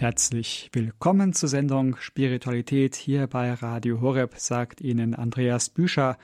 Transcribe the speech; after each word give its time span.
Herzlich 0.00 0.70
willkommen 0.72 1.34
zur 1.34 1.50
Sendung 1.50 1.94
Spiritualität 1.98 2.94
hier 2.94 3.26
bei 3.26 3.52
Radio 3.52 4.00
Horeb, 4.00 4.32
sagt 4.38 4.80
Ihnen 4.80 5.14
Andreas 5.14 5.68
Büscher. 5.68 6.16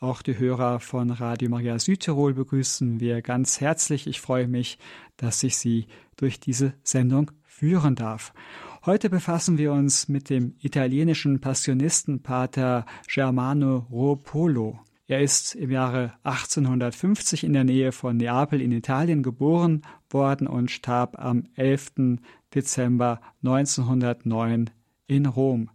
Auch 0.00 0.22
die 0.22 0.36
Hörer 0.36 0.80
von 0.80 1.12
Radio 1.12 1.48
Maria 1.48 1.78
Südtirol 1.78 2.34
begrüßen 2.34 2.98
wir 2.98 3.22
ganz 3.22 3.60
herzlich. 3.60 4.08
Ich 4.08 4.20
freue 4.20 4.48
mich, 4.48 4.78
dass 5.16 5.44
ich 5.44 5.56
Sie 5.58 5.86
durch 6.16 6.40
diese 6.40 6.74
Sendung 6.82 7.30
führen 7.44 7.94
darf. 7.94 8.32
Heute 8.84 9.08
befassen 9.08 9.58
wir 9.58 9.70
uns 9.74 10.08
mit 10.08 10.28
dem 10.28 10.56
italienischen 10.58 11.40
Passionistenpater 11.40 12.84
Germano 13.06 13.86
Ruopolo. 13.92 14.80
Er 15.06 15.20
ist 15.20 15.54
im 15.54 15.70
Jahre 15.70 16.14
1850 16.24 17.44
in 17.44 17.52
der 17.52 17.64
Nähe 17.64 17.90
von 17.92 18.16
Neapel 18.16 18.60
in 18.60 18.70
Italien 18.72 19.22
geboren 19.22 19.82
worden 20.08 20.46
und 20.46 20.70
starb 20.70 21.18
am 21.18 21.44
11. 21.56 22.18
Dezember 22.54 23.20
1909 23.42 24.70
in 25.06 25.26
Rom. 25.26 25.70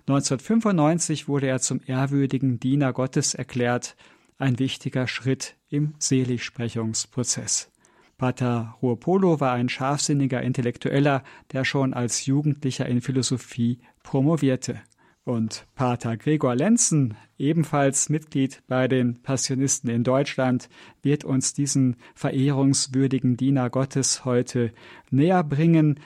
1995 0.00 1.28
wurde 1.28 1.46
er 1.46 1.60
zum 1.60 1.80
ehrwürdigen 1.86 2.58
Diener 2.58 2.92
Gottes 2.92 3.34
erklärt, 3.34 3.96
ein 4.38 4.58
wichtiger 4.58 5.06
Schritt 5.06 5.56
im 5.68 5.94
Seligsprechungsprozess. 5.98 7.70
Pater 8.16 8.76
Ruopolo 8.82 9.40
war 9.40 9.52
ein 9.52 9.68
scharfsinniger 9.68 10.42
Intellektueller, 10.42 11.22
der 11.52 11.64
schon 11.64 11.94
als 11.94 12.26
Jugendlicher 12.26 12.86
in 12.86 13.00
Philosophie 13.00 13.78
promovierte. 14.02 14.80
Und 15.30 15.64
Pater 15.76 16.16
Gregor 16.16 16.56
Lenzen, 16.56 17.16
ebenfalls 17.38 18.08
Mitglied 18.08 18.64
bei 18.66 18.88
den 18.88 19.22
Passionisten 19.22 19.88
in 19.88 20.02
Deutschland, 20.02 20.68
wird 21.02 21.22
uns 21.22 21.54
diesen 21.54 21.94
verehrungswürdigen 22.16 23.36
Diener 23.36 23.70
Gottes 23.70 24.24
heute 24.24 24.72
näher 25.12 25.44
bringen. 25.44 26.00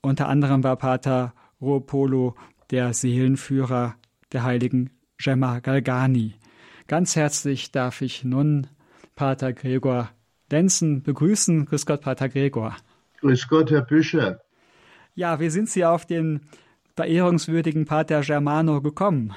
Unter 0.00 0.26
anderem 0.26 0.64
war 0.64 0.76
Pater 0.76 1.34
Ruopolo 1.60 2.34
der 2.70 2.94
Seelenführer 2.94 3.96
der 4.32 4.44
heiligen 4.44 4.88
Gemma 5.18 5.58
Galgani. 5.58 6.36
Ganz 6.86 7.14
herzlich 7.14 7.72
darf 7.72 8.00
ich 8.00 8.24
nun 8.24 8.68
Pater 9.14 9.52
Gregor 9.52 10.08
Lenzen 10.50 11.02
begrüßen. 11.02 11.66
Grüß 11.66 11.84
Gott, 11.84 12.00
Pater 12.00 12.30
Gregor. 12.30 12.74
Grüß 13.20 13.48
Gott, 13.48 13.70
Herr 13.70 13.82
Büscher. 13.82 14.40
Ja, 15.14 15.40
wie 15.40 15.50
sind 15.50 15.68
Sie 15.68 15.84
auf 15.84 16.06
den 16.06 16.40
verehrungswürdigen 16.94 17.84
Pater 17.84 18.20
Germano 18.22 18.80
gekommen? 18.80 19.34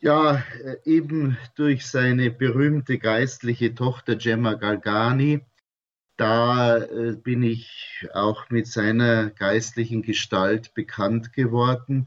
Ja, 0.00 0.44
äh, 0.62 0.76
eben 0.84 1.38
durch 1.56 1.86
seine 1.86 2.30
berühmte 2.30 2.98
geistliche 2.98 3.74
Tochter 3.74 4.16
Gemma 4.16 4.54
Galgani. 4.54 5.40
Da 6.16 6.76
äh, 6.76 7.16
bin 7.16 7.42
ich 7.42 8.06
auch 8.12 8.50
mit 8.50 8.66
seiner 8.66 9.30
geistlichen 9.30 10.02
Gestalt 10.02 10.74
bekannt 10.74 11.32
geworden. 11.32 12.06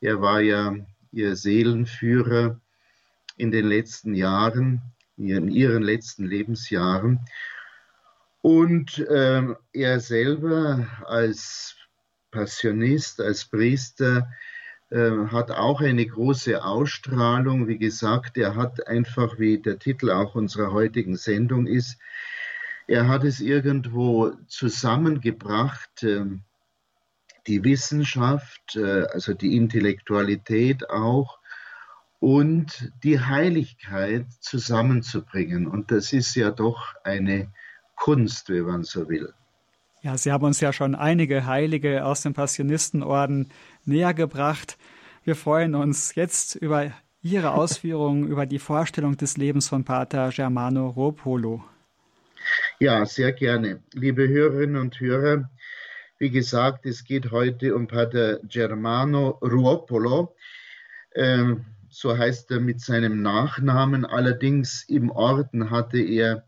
Er 0.00 0.20
war 0.20 0.40
ja 0.40 0.74
ihr 1.12 1.36
Seelenführer 1.36 2.60
in 3.36 3.50
den 3.50 3.66
letzten 3.66 4.14
Jahren, 4.14 4.82
in 5.16 5.48
ihren 5.48 5.82
letzten 5.82 6.26
Lebensjahren. 6.26 7.20
Und 8.42 8.98
äh, 8.98 9.42
er 9.72 10.00
selber 10.00 10.86
als 11.06 11.76
Passionist, 12.36 13.22
als 13.22 13.46
Priester, 13.46 14.28
äh, 14.90 15.10
hat 15.28 15.50
auch 15.50 15.80
eine 15.80 16.04
große 16.04 16.62
Ausstrahlung. 16.62 17.66
Wie 17.66 17.78
gesagt, 17.78 18.36
er 18.36 18.54
hat 18.54 18.86
einfach, 18.86 19.38
wie 19.38 19.58
der 19.58 19.78
Titel 19.78 20.10
auch 20.10 20.34
unserer 20.34 20.70
heutigen 20.70 21.16
Sendung 21.16 21.66
ist, 21.66 21.98
er 22.86 23.08
hat 23.08 23.24
es 23.24 23.40
irgendwo 23.40 24.32
zusammengebracht, 24.48 26.02
äh, 26.02 26.26
die 27.46 27.64
Wissenschaft, 27.64 28.76
äh, 28.76 29.06
also 29.14 29.32
die 29.32 29.56
Intellektualität 29.56 30.90
auch, 30.90 31.38
und 32.20 32.92
die 33.02 33.18
Heiligkeit 33.18 34.26
zusammenzubringen. 34.40 35.66
Und 35.66 35.90
das 35.90 36.12
ist 36.12 36.34
ja 36.34 36.50
doch 36.50 36.94
eine 37.02 37.50
Kunst, 37.94 38.50
wenn 38.50 38.66
man 38.66 38.84
so 38.84 39.08
will. 39.08 39.32
Ja, 40.06 40.16
Sie 40.16 40.30
haben 40.30 40.44
uns 40.44 40.60
ja 40.60 40.72
schon 40.72 40.94
einige 40.94 41.46
Heilige 41.46 42.04
aus 42.04 42.22
dem 42.22 42.32
Passionistenorden 42.32 43.48
näher 43.84 44.14
gebracht. 44.14 44.78
Wir 45.24 45.34
freuen 45.34 45.74
uns 45.74 46.14
jetzt 46.14 46.54
über 46.54 46.92
Ihre 47.22 47.54
Ausführungen 47.54 48.28
über 48.28 48.46
die 48.46 48.60
Vorstellung 48.60 49.16
des 49.16 49.36
Lebens 49.36 49.68
von 49.68 49.82
Pater 49.82 50.30
Germano 50.30 50.90
Ropolo. 50.90 51.64
Ja, 52.78 53.04
sehr 53.04 53.32
gerne. 53.32 53.82
Liebe 53.94 54.28
Hörerinnen 54.28 54.80
und 54.80 55.00
Hörer, 55.00 55.50
wie 56.20 56.30
gesagt, 56.30 56.86
es 56.86 57.02
geht 57.02 57.32
heute 57.32 57.74
um 57.74 57.88
Pater 57.88 58.38
Germano 58.44 59.30
Ruopolo. 59.42 60.36
Ähm, 61.16 61.64
so 61.88 62.16
heißt 62.16 62.52
er 62.52 62.60
mit 62.60 62.80
seinem 62.80 63.22
Nachnamen. 63.22 64.04
Allerdings 64.04 64.84
im 64.88 65.10
Orden 65.10 65.72
hatte 65.72 65.98
er 65.98 66.45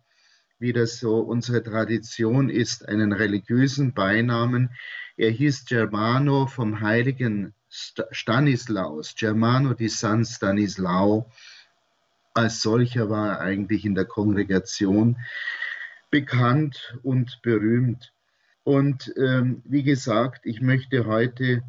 wie 0.58 0.72
das 0.72 0.98
so 0.98 1.20
unsere 1.20 1.62
Tradition 1.62 2.48
ist, 2.50 2.88
einen 2.88 3.12
religiösen 3.12 3.92
Beinamen. 3.94 4.70
Er 5.16 5.30
hieß 5.30 5.66
Germano 5.66 6.46
vom 6.46 6.80
heiligen 6.80 7.54
Stanislaus, 7.68 9.14
Germano 9.14 9.74
di 9.74 9.88
San 9.88 10.24
Stanislau. 10.24 11.30
Als 12.34 12.62
solcher 12.62 13.10
war 13.10 13.32
er 13.32 13.40
eigentlich 13.40 13.84
in 13.84 13.94
der 13.94 14.04
Kongregation 14.04 15.16
bekannt 16.10 16.98
und 17.02 17.40
berühmt. 17.42 18.12
Und 18.64 19.12
ähm, 19.16 19.62
wie 19.64 19.82
gesagt, 19.82 20.44
ich 20.44 20.60
möchte 20.60 21.06
heute 21.06 21.62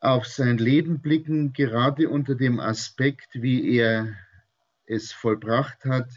auf 0.00 0.26
sein 0.26 0.58
Leben 0.58 1.00
blicken, 1.00 1.52
gerade 1.52 2.08
unter 2.08 2.34
dem 2.34 2.60
Aspekt, 2.60 3.28
wie 3.32 3.76
er 3.76 4.14
es 4.86 5.12
vollbracht 5.12 5.84
hat, 5.84 6.08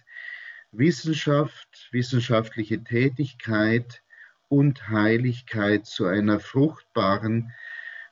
Wissenschaft, 0.72 1.90
wissenschaftliche 1.92 2.84
Tätigkeit 2.84 4.02
und 4.48 4.90
Heiligkeit 4.90 5.86
zu 5.86 6.06
einer 6.06 6.40
fruchtbaren 6.40 7.52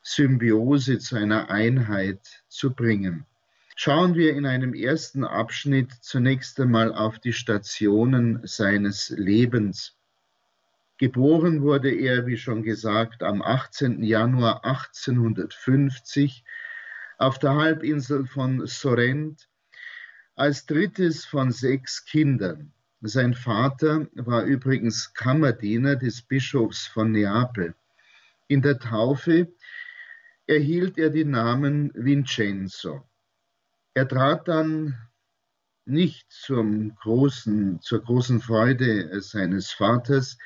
Symbiose, 0.02 0.98
zu 0.98 1.16
einer 1.16 1.50
Einheit 1.50 2.42
zu 2.48 2.74
bringen. 2.74 3.26
Schauen 3.76 4.14
wir 4.14 4.34
in 4.34 4.44
einem 4.44 4.74
ersten 4.74 5.24
Abschnitt 5.24 5.90
zunächst 6.02 6.60
einmal 6.60 6.92
auf 6.94 7.18
die 7.18 7.32
Stationen 7.32 8.40
seines 8.46 9.08
Lebens. 9.10 9.96
Geboren 10.98 11.62
wurde 11.62 11.90
er, 11.90 12.26
wie 12.26 12.36
schon 12.36 12.62
gesagt, 12.62 13.22
am 13.22 13.40
18. 13.40 14.02
Januar 14.02 14.66
1850 14.66 16.44
auf 17.16 17.38
der 17.38 17.54
Halbinsel 17.54 18.26
von 18.26 18.66
Sorrent 18.66 19.49
als 20.36 20.66
drittes 20.66 21.24
von 21.24 21.52
sechs 21.52 22.04
Kindern. 22.04 22.72
Sein 23.02 23.34
Vater 23.34 24.08
war 24.14 24.44
übrigens 24.44 25.14
Kammerdiener 25.14 25.96
des 25.96 26.22
Bischofs 26.22 26.86
von 26.86 27.12
Neapel. 27.12 27.74
In 28.48 28.62
der 28.62 28.78
Taufe 28.78 29.52
erhielt 30.46 30.98
er 30.98 31.10
den 31.10 31.30
Namen 31.30 31.90
Vincenzo. 31.94 33.08
Er 33.94 34.06
trat 34.06 34.46
dann 34.48 34.94
nicht 35.84 36.30
zum 36.30 36.94
großen, 36.96 37.80
zur 37.80 38.02
großen 38.02 38.40
Freude 38.40 39.20
seines 39.22 39.70
Vaters 39.72 40.36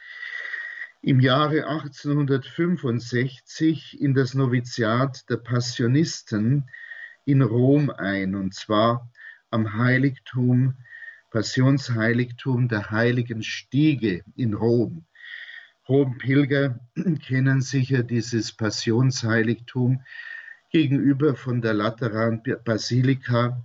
im 1.03 1.21
Jahre 1.21 1.67
1865 1.67 4.01
in 4.01 4.15
das 4.15 4.33
Noviziat 4.35 5.29
der 5.29 5.37
Passionisten 5.37 6.71
in 7.27 7.43
Rom 7.43 7.91
ein, 7.91 8.35
und 8.35 8.55
zwar 8.55 9.11
am 9.55 9.79
Heiligtum, 9.79 10.75
Passionsheiligtum 11.31 12.67
der 12.67 12.91
Heiligen 12.91 13.45
Stiege 13.45 14.25
in 14.35 14.53
Rom. 14.53 15.07
Rom-Pilger 15.89 16.81
kennen 17.25 17.61
sicher 17.61 18.03
dieses 18.03 18.51
Passionsheiligtum 18.51 20.03
gegenüber 20.73 21.37
von 21.37 21.63
der 21.63 21.73
Lateran-Basilika, 21.73 23.65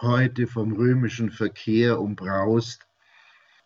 heute 0.00 0.48
vom 0.48 0.72
römischen 0.72 1.30
Verkehr 1.30 2.00
umbraust. 2.00 2.84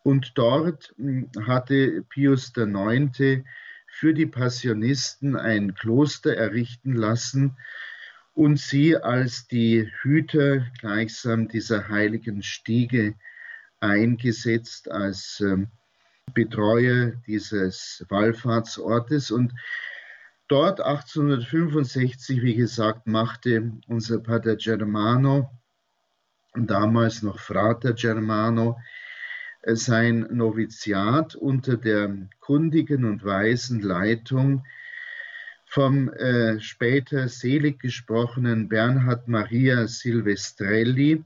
Und 0.02 0.32
dort 0.34 0.92
hm, 0.98 1.30
hatte 1.46 2.04
Pius 2.10 2.52
IX. 2.54 3.44
für 3.86 4.12
die 4.12 4.26
Passionisten 4.26 5.36
ein 5.36 5.74
Kloster 5.74 6.36
errichten 6.36 6.92
lassen, 6.92 7.56
und 8.34 8.58
sie 8.58 8.96
als 8.96 9.46
die 9.46 9.88
Hüter 10.02 10.66
gleichsam 10.80 11.48
dieser 11.48 11.88
heiligen 11.88 12.42
Stiege 12.42 13.14
eingesetzt, 13.80 14.90
als 14.90 15.40
ähm, 15.40 15.68
Betreuer 16.32 17.12
dieses 17.26 18.04
Wallfahrtsortes. 18.08 19.30
Und 19.30 19.54
dort 20.48 20.80
1865, 20.80 22.42
wie 22.42 22.56
gesagt, 22.56 23.06
machte 23.06 23.72
unser 23.86 24.18
Pater 24.18 24.56
Germano, 24.56 25.50
damals 26.54 27.22
noch 27.22 27.38
Frater 27.38 27.92
Germano, 27.92 28.80
äh, 29.62 29.76
sein 29.76 30.26
Noviziat 30.30 31.36
unter 31.36 31.76
der 31.76 32.28
kundigen 32.40 33.04
und 33.04 33.24
weisen 33.24 33.80
Leitung 33.80 34.64
vom 35.74 36.08
äh, 36.08 36.60
später 36.60 37.28
selig 37.28 37.80
gesprochenen 37.80 38.68
Bernhard 38.68 39.26
Maria 39.26 39.88
Silvestrelli, 39.88 41.24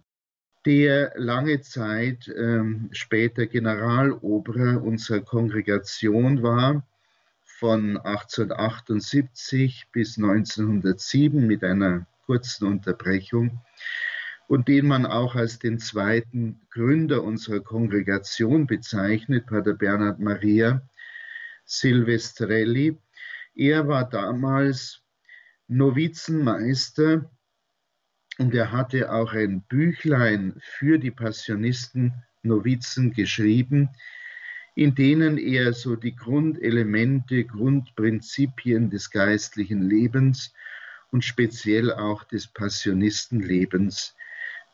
der 0.65 1.13
lange 1.17 1.61
Zeit 1.61 2.33
ähm, 2.35 2.89
später 2.93 3.45
Generaloberer 3.45 4.83
unserer 4.83 5.21
Kongregation 5.21 6.43
war, 6.43 6.83
von 7.45 7.99
1878 7.99 9.89
bis 9.93 10.17
1907 10.17 11.47
mit 11.47 11.63
einer 11.63 12.07
kurzen 12.25 12.69
Unterbrechung 12.69 13.61
und 14.47 14.69
den 14.69 14.87
man 14.87 15.05
auch 15.05 15.35
als 15.35 15.59
den 15.59 15.79
zweiten 15.79 16.59
Gründer 16.71 17.23
unserer 17.23 17.61
Kongregation 17.61 18.67
bezeichnet, 18.67 19.45
Pater 19.45 19.75
Bernhard 19.75 20.21
Maria 20.21 20.81
Silvestrelli. 21.67 22.97
Er 23.59 23.89
war 23.89 24.09
damals 24.09 25.03
Novizenmeister 25.67 27.29
und 28.39 28.55
er 28.55 28.71
hatte 28.71 29.11
auch 29.11 29.33
ein 29.33 29.63
Büchlein 29.63 30.55
für 30.61 30.99
die 30.99 31.11
Passionisten 31.11 32.13
Novizen 32.43 33.13
geschrieben, 33.13 33.89
in 34.77 34.95
denen 34.95 35.39
er 35.39 35.73
so 35.73 35.97
die 35.97 36.15
Grundelemente, 36.15 37.45
Grundprinzipien 37.45 38.91
des 38.91 39.11
geistlichen 39.11 39.83
Lebens 39.83 40.55
und 41.11 41.25
speziell 41.25 41.93
auch 41.93 42.23
des 42.23 42.47
Passionistenlebens 42.47 44.15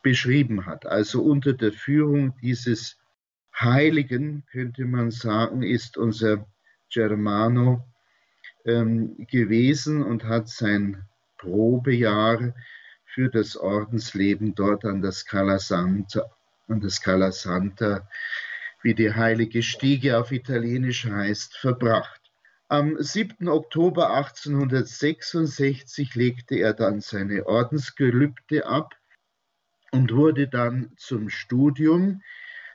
beschrieben 0.03 0.67
hat. 0.67 0.85
Also 0.85 1.23
unter 1.23 1.55
der 1.55 1.73
Führung 1.73 2.37
dieses 2.43 2.99
Heiligen, 3.59 4.45
könnte 4.53 4.85
man 4.85 5.11
sagen, 5.11 5.63
ist 5.63 5.97
unser 5.97 6.47
Germano 6.91 7.83
ähm, 8.65 9.27
gewesen 9.31 10.03
und 10.03 10.25
hat 10.25 10.49
sein 10.49 11.05
Probejahr 11.39 12.55
für 13.05 13.29
das 13.29 13.57
Ordensleben 13.57 14.55
dort 14.55 14.85
an 14.85 15.03
der 15.03 15.13
Scala 15.13 15.59
Santa, 15.59 16.25
an 16.69 16.81
der 16.81 16.91
Scala 16.91 17.33
Santa 17.33 18.09
wie 18.85 18.95
die 18.95 19.15
heilige 19.15 19.63
Stiege 19.63 20.19
auf 20.19 20.31
Italienisch 20.31 21.07
heißt, 21.07 21.57
verbracht. 21.57 22.21
Am 22.69 23.03
7. 23.03 23.49
Oktober 23.49 24.15
1866 24.15 26.15
legte 26.15 26.57
er 26.57 26.75
dann 26.75 27.01
seine 27.01 27.47
Ordensgelübde 27.47 28.67
ab 28.67 28.95
und 29.91 30.15
wurde 30.15 30.49
dann 30.49 30.93
zum 30.99 31.31
Studium, 31.31 32.21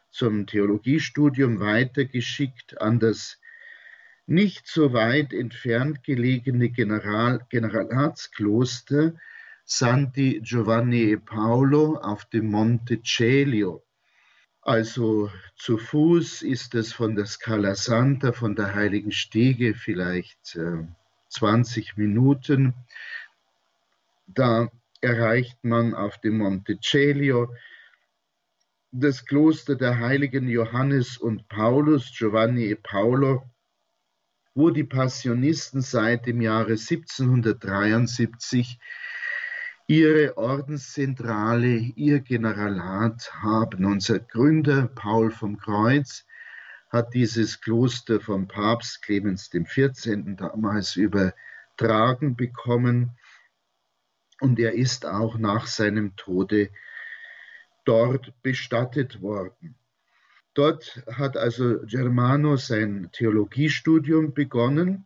zum 0.09 0.47
Theologiestudium 0.47 1.59
weitergeschickt 1.59 2.81
an 2.81 2.99
das 2.99 3.39
nicht 4.29 4.67
so 4.67 4.93
weit 4.93 5.33
entfernt 5.33 6.03
gelegene 6.03 6.69
General, 6.69 7.43
Generalatskloster 7.49 9.13
Santi 9.65 10.39
Giovanni 10.41 11.11
e 11.11 11.17
Paolo 11.17 11.95
auf 11.95 12.25
dem 12.25 12.51
Monte 12.51 13.01
Celio. 13.01 13.83
Also 14.61 15.31
zu 15.55 15.79
Fuß 15.79 16.43
ist 16.43 16.75
es 16.75 16.93
von 16.93 17.15
der 17.15 17.25
Scala 17.25 17.73
Santa, 17.73 18.31
von 18.31 18.55
der 18.55 18.75
Heiligen 18.75 19.11
Stiege 19.11 19.73
vielleicht 19.73 20.55
äh, 20.55 20.83
20 21.29 21.97
Minuten. 21.97 22.75
Da 24.27 24.69
erreicht 25.01 25.63
man 25.63 25.95
auf 25.95 26.19
dem 26.19 26.37
Monte 26.37 26.79
Celio 26.79 27.51
das 28.91 29.25
Kloster 29.25 29.75
der 29.75 29.97
Heiligen 29.97 30.47
Johannes 30.47 31.17
und 31.17 31.47
Paulus, 31.47 32.11
Giovanni 32.15 32.65
e 32.65 32.75
Paolo, 32.75 33.49
wo 34.53 34.69
die 34.69 34.83
Passionisten 34.83 35.81
seit 35.81 36.25
dem 36.25 36.41
Jahre 36.41 36.71
1773 36.71 38.79
ihre 39.87 40.37
Ordenszentrale, 40.37 41.77
ihr 41.95 42.19
Generalat 42.19 43.31
haben. 43.41 43.85
Unser 43.85 44.19
Gründer 44.19 44.87
Paul 44.87 45.31
vom 45.31 45.57
Kreuz 45.57 46.25
hat 46.91 47.13
dieses 47.13 47.61
Kloster 47.61 48.19
vom 48.19 48.47
Papst 48.47 49.01
Clemens 49.01 49.49
XIV. 49.49 50.35
damals 50.37 50.95
übertragen 50.95 52.35
bekommen 52.35 53.17
und 54.41 54.59
er 54.59 54.73
ist 54.73 55.05
auch 55.05 55.37
nach 55.37 55.67
seinem 55.67 56.15
Tode 56.15 56.69
dort 57.85 58.33
bestattet 58.41 59.21
worden. 59.21 59.75
Dort 60.59 61.01
hat 61.07 61.37
also 61.37 61.79
Germano 61.85 62.57
sein 62.57 63.09
Theologiestudium 63.13 64.33
begonnen 64.33 65.05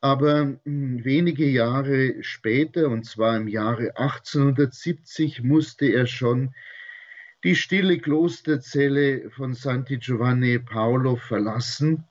aber 0.00 0.58
hm, 0.64 1.04
wenige 1.04 1.46
Jahre 1.46 2.22
später, 2.22 2.88
und 2.88 3.04
zwar 3.04 3.36
im 3.36 3.48
Jahre 3.48 3.96
1870, 3.96 5.42
musste 5.42 5.86
er 5.86 6.06
schon 6.06 6.54
die 7.44 7.56
stille 7.56 7.98
Klosterzelle 7.98 9.30
von 9.30 9.54
Santi 9.54 9.98
Giovanni 9.98 10.58
Paolo 10.58 11.16
verlassen, 11.16 12.04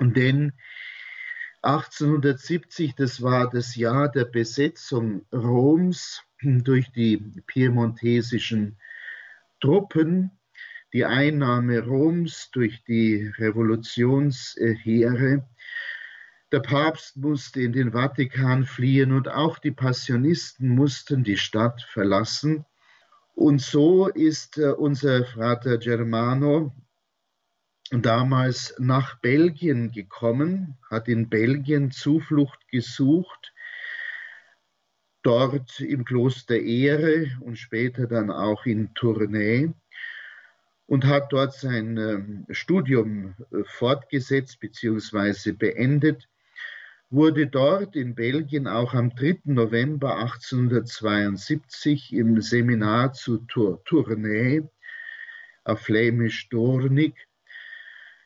denn 0.00 0.52
1870, 1.62 2.94
das 2.94 3.22
war 3.22 3.48
das 3.48 3.74
Jahr 3.74 4.10
der 4.10 4.24
Besetzung 4.24 5.24
Roms 5.32 6.22
durch 6.42 6.92
die 6.92 7.16
piemontesischen 7.46 8.76
Truppen, 9.60 10.30
die 10.94 11.04
Einnahme 11.04 11.80
Roms 11.80 12.50
durch 12.52 12.82
die 12.84 13.30
Revolutionsheere, 13.36 15.46
der 16.52 16.60
Papst 16.60 17.16
musste 17.16 17.62
in 17.62 17.72
den 17.72 17.90
Vatikan 17.90 18.64
fliehen 18.64 19.10
und 19.10 19.28
auch 19.28 19.58
die 19.58 19.72
Passionisten 19.72 20.68
mussten 20.68 21.24
die 21.24 21.36
Stadt 21.36 21.82
verlassen. 21.82 22.64
Und 23.34 23.60
so 23.60 24.06
ist 24.06 24.58
äh, 24.58 24.68
unser 24.68 25.24
Vater 25.24 25.78
Germano 25.78 26.72
damals 27.90 28.76
nach 28.78 29.18
Belgien 29.18 29.90
gekommen, 29.90 30.78
hat 30.88 31.08
in 31.08 31.28
Belgien 31.28 31.90
Zuflucht 31.90 32.68
gesucht, 32.68 33.52
dort 35.24 35.80
im 35.80 36.04
Kloster 36.04 36.60
Ehre 36.60 37.32
und 37.40 37.58
später 37.58 38.06
dann 38.06 38.30
auch 38.30 38.64
in 38.64 38.94
Tournai 38.94 39.74
und 40.86 41.06
hat 41.06 41.32
dort 41.32 41.54
sein 41.54 41.96
ähm, 41.96 42.46
Studium 42.50 43.34
äh, 43.50 43.64
fortgesetzt 43.64 44.60
bzw. 44.60 45.52
beendet 45.52 46.28
wurde 47.10 47.46
dort 47.46 47.94
in 47.94 48.14
Belgien 48.16 48.66
auch 48.66 48.92
am 48.92 49.14
3. 49.14 49.42
November 49.44 50.16
1872 50.18 52.12
im 52.12 52.40
Seminar 52.40 53.12
zu 53.12 53.38
Tournai, 53.46 54.68
auf 55.62 55.80
Flämisch 55.82 56.48
Dornig, 56.48 57.14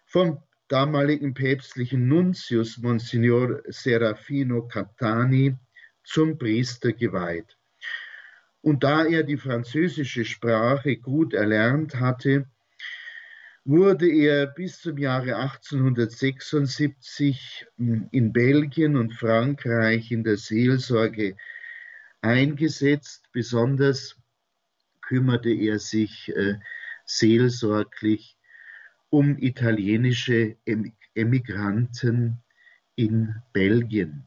vom 0.07 0.43
damaligen 0.69 1.35
päpstlichen 1.35 2.09
Nuntius 2.09 2.79
Monsignor 2.79 3.61
Serafino 3.67 4.67
Catani 4.67 5.57
zum 6.03 6.39
Priester 6.39 6.95
geweiht. 6.95 7.58
Und 8.61 8.85
da 8.85 9.05
er 9.05 9.23
die 9.23 9.37
französische 9.37 10.25
Sprache 10.25 10.97
gut 10.97 11.35
erlernt 11.35 11.97
hatte, 11.97 12.47
wurde 13.65 14.09
er 14.11 14.47
bis 14.47 14.81
zum 14.81 14.97
Jahre 14.99 15.37
1876 15.37 17.67
hm, 17.77 18.09
in 18.11 18.33
Belgien 18.33 18.97
und 18.97 19.15
Frankreich 19.15 20.11
in 20.11 20.25
der 20.25 20.39
Seelsorge 20.39 21.37
eingesetzt. 22.23 23.29
Besonders 23.33 24.17
kümmerte 25.03 25.51
er 25.51 25.79
sich 25.79 26.35
äh, 26.35 26.55
seelsorglich 27.05 28.39
um 29.11 29.39
italienische 29.39 30.57
Emigranten 31.15 32.43
in 32.95 33.35
Belgien. 33.53 34.27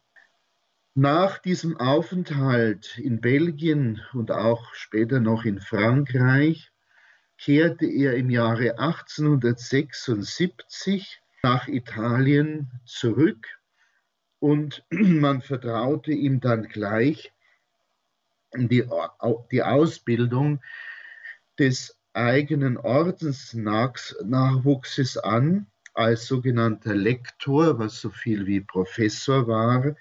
Nach 0.94 1.38
diesem 1.38 1.78
Aufenthalt 1.78 2.98
in 2.98 3.22
Belgien 3.22 4.02
und 4.12 4.30
auch 4.30 4.74
später 4.74 5.22
noch 5.22 5.46
in 5.46 5.62
Frankreich 5.62 6.70
kehrte 7.38 7.86
er 7.86 8.18
im 8.18 8.30
Jahre 8.30 8.78
1876 8.78 11.22
nach 11.44 11.70
Italien 11.70 12.70
zurück 12.86 13.48
und 14.40 14.84
man 14.90 15.42
vertraute 15.42 16.12
ihm 16.12 16.42
dann 16.42 16.68
gleich 16.68 17.32
die, 18.54 18.86
die 19.50 19.64
Ausbildung 19.64 20.62
des 21.58 21.98
eigenen 22.12 22.76
Ordensnachwuchses 22.76 25.18
an 25.18 25.68
als 25.94 26.28
sogenannter 26.28 26.96
Lektor, 26.96 27.80
was 27.80 28.02
so 28.02 28.10
viel 28.10 28.46
wie 28.46 28.60
Professor 28.60 29.48
war, 29.48 29.96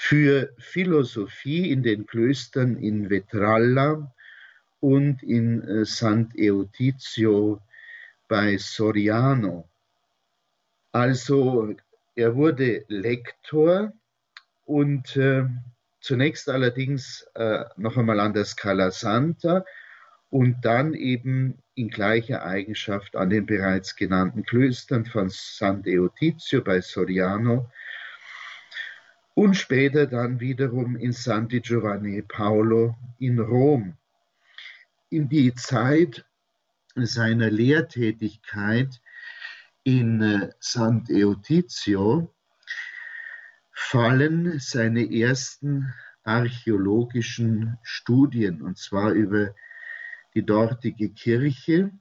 für 0.00 0.54
Philosophie 0.58 1.72
in 1.72 1.82
den 1.82 2.06
Klöstern 2.06 2.76
in 2.76 3.10
Vetralla 3.10 4.14
und 4.78 5.24
in 5.24 5.60
äh, 5.62 5.84
Sant'Eutizio 5.84 7.60
bei 8.28 8.56
Soriano. 8.58 9.68
Also 10.92 11.74
er 12.14 12.36
wurde 12.36 12.84
Lektor 12.86 13.92
und 14.64 15.16
äh, 15.16 15.46
zunächst 16.00 16.48
allerdings 16.48 17.26
äh, 17.34 17.64
noch 17.76 17.96
einmal 17.96 18.20
an 18.20 18.34
der 18.34 18.44
Scala 18.44 18.92
Santa 18.92 19.64
und 20.30 20.64
dann 20.64 20.94
eben 20.94 21.60
in 21.74 21.90
gleicher 21.90 22.44
Eigenschaft 22.44 23.16
an 23.16 23.30
den 23.30 23.46
bereits 23.46 23.96
genannten 23.96 24.44
Klöstern 24.44 25.06
von 25.06 25.28
San 25.28 25.82
Eutizio 25.84 26.62
bei 26.62 26.80
Soriano 26.80 27.68
und 29.38 29.54
später 29.54 30.08
dann 30.08 30.40
wiederum 30.40 30.96
in 30.96 31.12
Santi 31.12 31.60
Giovanni 31.60 32.22
Paolo 32.22 32.96
in 33.20 33.38
Rom. 33.38 33.96
In 35.10 35.28
die 35.28 35.54
Zeit 35.54 36.24
seiner 36.96 37.48
Lehrtätigkeit 37.48 39.00
in 39.84 40.20
äh, 40.22 40.50
San 40.58 41.04
Eutizio 41.08 42.34
fallen 43.72 44.58
seine 44.58 45.08
ersten 45.08 45.94
archäologischen 46.24 47.78
Studien, 47.84 48.60
und 48.60 48.76
zwar 48.76 49.12
über 49.12 49.54
die 50.34 50.44
dortige 50.44 51.10
Kirche 51.10 51.92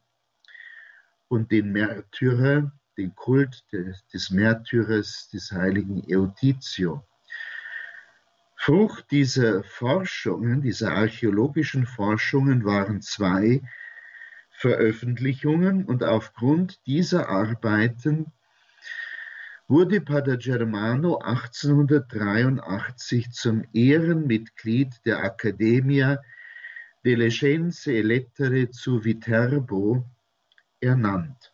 und 1.28 1.52
den 1.52 1.72
Märtyrer, 1.72 2.72
den 2.98 3.14
Kult 3.14 3.64
des, 3.72 4.08
des 4.08 4.32
Märtyrers 4.32 5.30
des 5.30 5.52
heiligen 5.52 6.04
Eutizio. 6.10 7.08
Frucht 8.60 9.12
dieser 9.12 9.64
Forschungen, 9.64 10.62
dieser 10.62 10.92
archäologischen 10.92 11.86
Forschungen 11.86 12.66
waren 12.66 13.02
zwei 13.02 13.62
Veröffentlichungen 14.50 15.86
und 15.86 16.04
aufgrund 16.04 16.86
dieser 16.88 17.30
Arbeiten 17.30 18.34
wurde 19.68 20.02
Pater 20.02 20.38
Germano 20.38 21.20
1883 21.20 23.30
zum 23.32 23.64
Ehrenmitglied 23.74 25.06
der 25.06 25.24
Accademia 25.24 26.20
delle 27.06 27.30
Scienze 27.30 27.92
e 27.94 28.02
Lettere 28.02 28.72
zu 28.72 29.06
Viterbo 29.06 30.04
ernannt. 30.82 31.54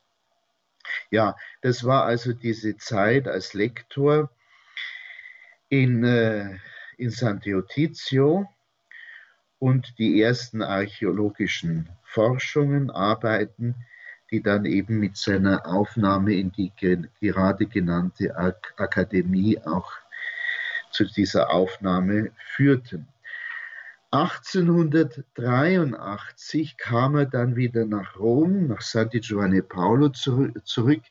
Ja, 1.12 1.36
das 1.62 1.84
war 1.84 2.06
also 2.06 2.32
diese 2.34 2.78
Zeit 2.78 3.28
als 3.28 3.54
Lektor 3.54 4.32
in, 5.70 6.04
äh, 6.04 6.58
in 6.98 7.10
Sant'Eutizio 7.10 8.48
und 9.60 9.98
die 9.98 10.22
ersten 10.22 10.62
archäologischen 10.62 11.90
Forschungen, 12.04 12.92
Arbeiten, 12.92 13.76
die 14.32 14.42
dann 14.42 14.66
eben 14.66 15.00
mit 15.00 15.16
seiner 15.16 15.66
Aufnahme 15.66 16.34
in 16.34 16.52
die 16.52 16.74
gerade 17.22 17.68
genannte 17.68 18.36
Akademie 18.36 19.58
auch 19.64 19.94
zu 20.92 21.06
dieser 21.06 21.52
Aufnahme 21.52 22.32
führten. 22.56 23.08
1883 24.12 26.76
kam 26.78 27.16
er 27.16 27.26
dann 27.26 27.56
wieder 27.56 27.86
nach 27.86 28.20
Rom, 28.20 28.68
nach 28.68 28.82
Santi 28.82 29.22
Giovanni 29.22 29.62
Paolo 29.64 30.10
zurück. 30.10 31.02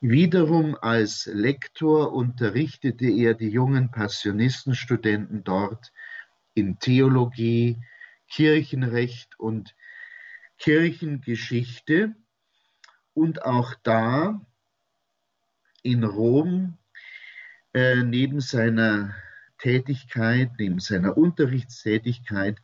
Wiederum 0.00 0.76
als 0.80 1.26
Lektor 1.26 2.12
unterrichtete 2.12 3.06
er 3.06 3.34
die 3.34 3.48
jungen 3.48 3.90
Passionistenstudenten 3.90 5.42
dort 5.42 5.92
in 6.54 6.78
Theologie, 6.78 7.78
Kirchenrecht 8.28 9.38
und 9.40 9.74
Kirchengeschichte 10.58 12.14
und 13.12 13.42
auch 13.44 13.74
da 13.82 14.40
in 15.82 16.04
Rom 16.04 16.78
äh, 17.74 17.96
neben 17.96 18.40
seiner 18.40 19.16
Tätigkeit, 19.58 20.52
neben 20.58 20.78
seiner 20.78 21.16
Unterrichtstätigkeit 21.16 22.58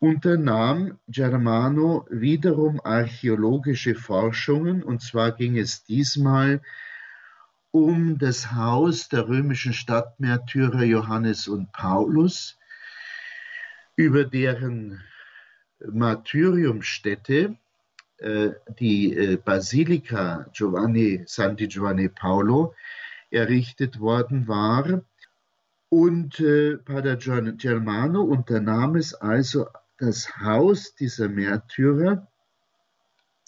unternahm 0.00 0.98
Germano 1.08 2.06
wiederum 2.10 2.80
archäologische 2.82 3.94
Forschungen 3.94 4.82
und 4.82 5.02
zwar 5.02 5.32
ging 5.32 5.56
es 5.58 5.84
diesmal 5.84 6.62
um 7.70 8.18
das 8.18 8.52
Haus 8.52 9.08
der 9.08 9.28
römischen 9.28 9.72
Stadtmärtyrer 9.72 10.82
Johannes 10.82 11.46
und 11.46 11.70
Paulus, 11.72 12.58
über 13.94 14.24
deren 14.24 15.02
Martyriumstätte, 15.86 17.56
äh, 18.18 18.50
die 18.78 19.14
äh, 19.14 19.36
Basilika 19.36 20.46
Giovanni, 20.52 21.22
Santi 21.26 21.68
Giovanni 21.68 22.08
Paolo, 22.08 22.74
errichtet 23.30 24.00
worden 24.00 24.48
war. 24.48 25.02
Und 25.88 26.40
äh, 26.40 26.76
Pater 26.78 27.16
Germano 27.16 28.22
unternahm 28.22 28.96
es 28.96 29.14
also, 29.14 29.66
das 30.00 30.38
Haus 30.38 30.94
dieser 30.94 31.28
Märtyrer, 31.28 32.26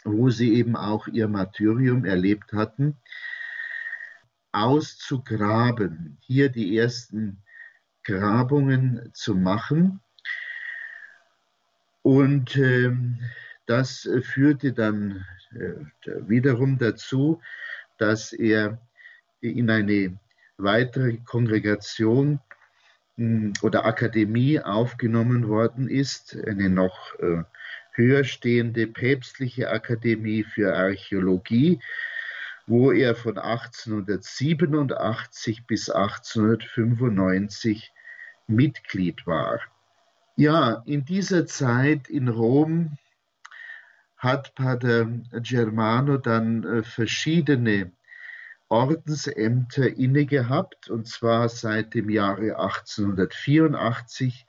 wo 0.05 0.29
sie 0.29 0.55
eben 0.55 0.77
auch 0.77 1.09
ihr 1.09 1.27
Martyrium 1.27 2.05
erlebt 2.05 2.53
hatten, 2.53 2.99
auszugraben, 4.53 6.19
hier 6.21 6.51
die 6.51 6.77
ersten 6.77 7.43
Grabungen 8.05 9.11
zu 9.15 9.35
machen. 9.35 10.01
Und 12.03 12.57
ähm, 12.57 13.19
das 13.67 14.05
äh, 14.05 14.21
führte 14.21 14.73
dann 14.73 15.25
äh, 15.53 15.75
wiederum 16.29 16.79
dazu, 16.79 17.41
dass 17.97 18.33
er 18.33 18.79
in 19.41 19.71
eine 19.71 20.19
weitere 20.59 21.19
Kongregation 21.19 22.41
oder 23.17 23.85
Akademie 23.85 24.61
aufgenommen 24.61 25.49
worden 25.49 25.89
ist, 25.89 26.37
eine 26.47 26.71
noch 26.71 27.19
äh, 27.21 27.43
höher 27.93 28.25
stehende 28.25 28.87
päpstliche 28.87 29.69
Akademie 29.71 30.45
für 30.45 30.75
Archäologie, 30.75 31.79
wo 32.67 32.91
er 32.91 33.15
von 33.15 33.37
1887 33.39 35.67
bis 35.67 35.91
1895 35.91 37.93
Mitglied 38.47 39.27
war. 39.27 39.61
Ja, 40.37 40.83
in 40.87 41.05
dieser 41.05 41.45
Zeit 41.47 42.09
in 42.09 42.29
Rom 42.29 42.97
hat 44.17 44.55
Pater 44.55 45.07
Germano 45.43 46.17
dann 46.17 46.65
äh, 46.65 46.83
verschiedene 46.83 47.93
Ordensämter 48.73 49.97
inne 49.99 50.25
gehabt, 50.25 50.89
und 50.89 51.07
zwar 51.07 51.51
seit 51.51 51.93
dem 51.93 52.09
Jahre 52.09 52.59
1884 52.59 54.47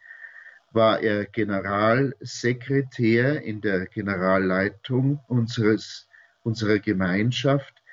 war 0.72 1.02
er 1.02 1.26
Generalsekretär 1.26 3.42
in 3.42 3.60
der 3.60 3.86
Generalleitung 3.86 5.20
unseres, 5.28 6.08
unserer 6.42 6.80
Gemeinschaft. 6.80 7.84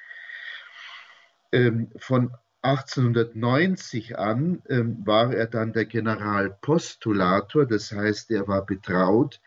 Ähm, 1.50 1.90
von 1.96 2.30
1890 2.62 4.16
an 4.16 4.62
ähm, 4.68 5.04
war 5.04 5.34
er 5.34 5.48
dann 5.48 5.72
der 5.72 5.86
Generalpostulator, 5.86 7.66
das 7.66 7.90
heißt, 7.90 8.30
er 8.30 8.46
war 8.46 8.64
betraut 8.64 9.40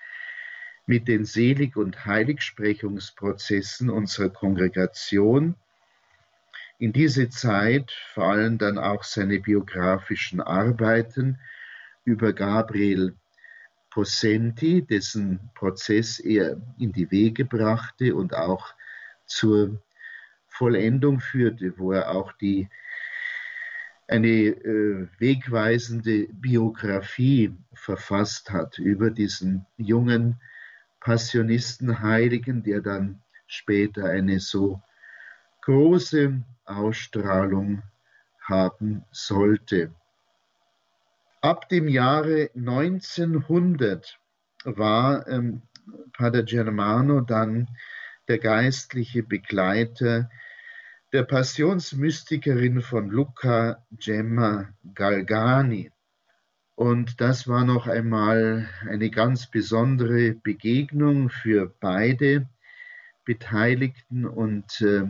mit 0.86 1.08
den 1.08 1.24
Selig- 1.24 1.78
und 1.78 2.06
Heiligsprechungsprozessen 2.06 3.90
unserer 3.90 4.32
Kongregation. 4.32 5.56
In 6.84 6.92
diese 6.92 7.30
Zeit 7.30 7.94
fallen 8.14 8.58
dann 8.58 8.78
auch 8.78 9.04
seine 9.04 9.40
biografischen 9.40 10.42
Arbeiten 10.42 11.40
über 12.04 12.34
Gabriel 12.34 13.16
Possenti, 13.90 14.82
dessen 14.82 15.50
Prozess 15.56 16.20
er 16.20 16.62
in 16.78 16.92
die 16.92 17.10
Wege 17.10 17.46
brachte 17.46 18.14
und 18.14 18.34
auch 18.34 18.74
zur 19.26 19.82
Vollendung 20.50 21.22
führte, 21.22 21.74
wo 21.78 21.94
er 21.94 22.12
auch 22.12 22.34
die 22.34 22.68
eine 24.10 24.28
äh, 24.28 25.08
wegweisende 25.20 26.28
Biografie 26.34 27.56
verfasst 27.74 28.50
hat 28.52 28.78
über 28.78 29.10
diesen 29.10 29.66
jungen 29.78 30.42
Passionistenheiligen, 31.00 32.62
der 32.62 32.82
dann 32.82 33.22
später 33.48 34.04
eine 34.04 34.42
so 34.42 34.82
große 35.62 36.44
Ausstrahlung 36.66 37.84
haben 38.42 39.06
sollte. 39.12 39.94
Ab 41.42 41.70
dem 41.70 41.88
Jahre 41.88 42.50
1900 42.56 44.20
war 44.64 45.28
ähm, 45.28 45.62
Pater 46.14 46.44
Germano 46.44 47.22
dann 47.22 47.68
der 48.28 48.40
geistliche 48.40 49.24
Begleiter 49.24 50.30
der 51.12 51.24
Passionsmystikerin 51.24 52.82
von 52.82 53.10
Luca 53.10 53.84
Gemma 53.92 54.70
Galgani. 54.96 55.92
Und 56.76 57.22
das 57.22 57.48
war 57.48 57.66
noch 57.66 57.88
einmal 57.88 58.68
eine 58.90 59.12
ganz 59.12 59.50
besondere 59.50 60.34
Begegnung 60.34 61.30
für 61.30 61.72
beide 61.80 62.48
Beteiligten 63.26 64.26
und 64.26 64.82
äh, 64.82 65.06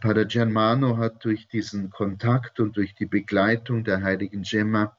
Pater 0.00 0.24
Germano 0.24 0.96
hat 0.96 1.24
durch 1.24 1.46
diesen 1.48 1.90
Kontakt 1.90 2.60
und 2.60 2.76
durch 2.76 2.94
die 2.94 3.06
Begleitung 3.06 3.84
der 3.84 4.02
heiligen 4.02 4.42
Gemma 4.42 4.96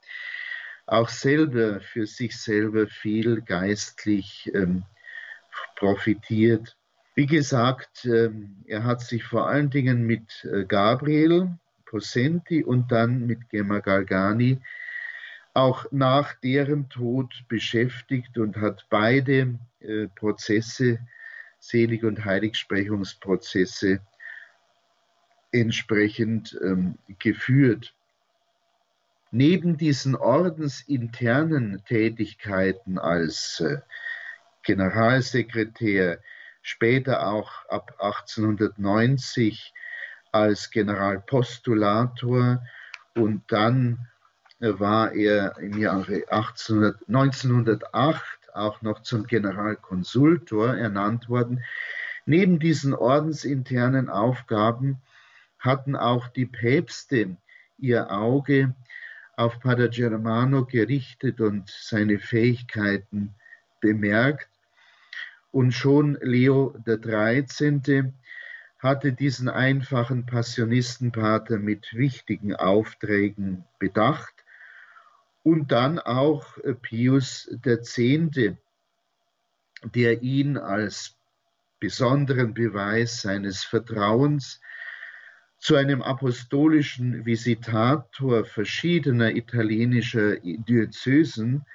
auch 0.86 1.10
selber 1.10 1.80
für 1.82 2.06
sich 2.06 2.38
selber 2.38 2.88
viel 2.88 3.42
geistlich 3.42 4.52
ähm, 4.54 4.84
profitiert. 5.76 6.78
Wie 7.16 7.26
gesagt, 7.26 8.06
ähm, 8.06 8.64
er 8.68 8.84
hat 8.84 9.02
sich 9.02 9.24
vor 9.24 9.48
allen 9.48 9.70
Dingen 9.70 10.06
mit 10.06 10.46
äh, 10.46 10.66
Gabriel 10.66 11.58
Posenti 11.86 12.64
und 12.64 12.92
dann 12.92 13.26
mit 13.26 13.50
Gemma 13.50 13.80
Galgani 13.80 14.60
auch 15.54 15.86
nach 15.92 16.34
deren 16.42 16.90
Tod 16.90 17.34
beschäftigt 17.48 18.38
und 18.38 18.58
hat 18.58 18.86
beide 18.90 19.58
äh, 19.80 20.08
Prozesse, 20.10 21.00
Selig- 21.60 22.04
und 22.04 22.26
Heiligsprechungsprozesse, 22.26 24.02
entsprechend 25.62 26.58
ähm, 26.62 26.98
geführt. 27.20 27.94
Neben 29.32 29.78
diesen 29.78 30.16
ordensinternen 30.16 31.84
Tätigkeiten 31.86 32.98
als 32.98 33.60
äh, 33.60 33.80
Generalsekretär, 34.64 36.20
später 36.62 37.28
auch 37.28 37.52
ab 37.70 37.96
1890 38.00 39.74
als 40.32 40.72
Generalpostulator 40.72 42.64
und 43.14 43.44
dann 43.52 44.08
war 44.60 45.14
er 45.14 45.58
im 45.60 45.78
Jahre 45.78 46.24
1800, 46.30 47.08
1908 47.08 48.24
auch 48.54 48.82
noch 48.82 49.02
zum 49.02 49.28
Generalkonsultor 49.28 50.76
ernannt 50.76 51.30
worden. 51.30 51.64
Neben 52.26 52.58
diesen 52.60 52.94
ordensinternen 52.94 54.10
Aufgaben 54.10 55.02
hatten 55.66 55.96
auch 55.96 56.28
die 56.30 56.46
Päpste 56.46 57.38
ihr 57.78 58.12
Auge 58.12 58.74
auf 59.36 59.60
Pater 59.60 59.90
Germano 59.90 60.66
gerichtet 60.66 61.42
und 61.42 61.70
seine 61.70 62.20
Fähigkeiten 62.20 63.36
bemerkt. 63.82 64.50
Und 65.52 65.74
schon 65.74 66.18
Leo 66.22 66.76
XIII. 66.86 68.14
hatte 68.80 69.14
diesen 69.14 69.50
einfachen 69.50 70.26
Passionistenpater 70.26 71.58
mit 71.58 71.94
wichtigen 71.94 72.56
Aufträgen 72.56 73.66
bedacht 73.80 74.34
und 75.44 75.72
dann 75.72 76.00
auch 76.00 76.58
Pius 76.82 77.50
X., 77.66 78.00
der 79.84 80.22
ihn 80.22 80.58
als 80.58 81.16
besonderen 81.80 82.54
Beweis 82.54 83.22
seines 83.22 83.64
Vertrauens 83.64 84.60
zu 85.58 85.76
einem 85.76 86.02
apostolischen 86.02 87.26
Visitator 87.26 88.46
verschiedener 88.46 89.36
italienischer 89.36 90.38
Diözesen 90.40 91.66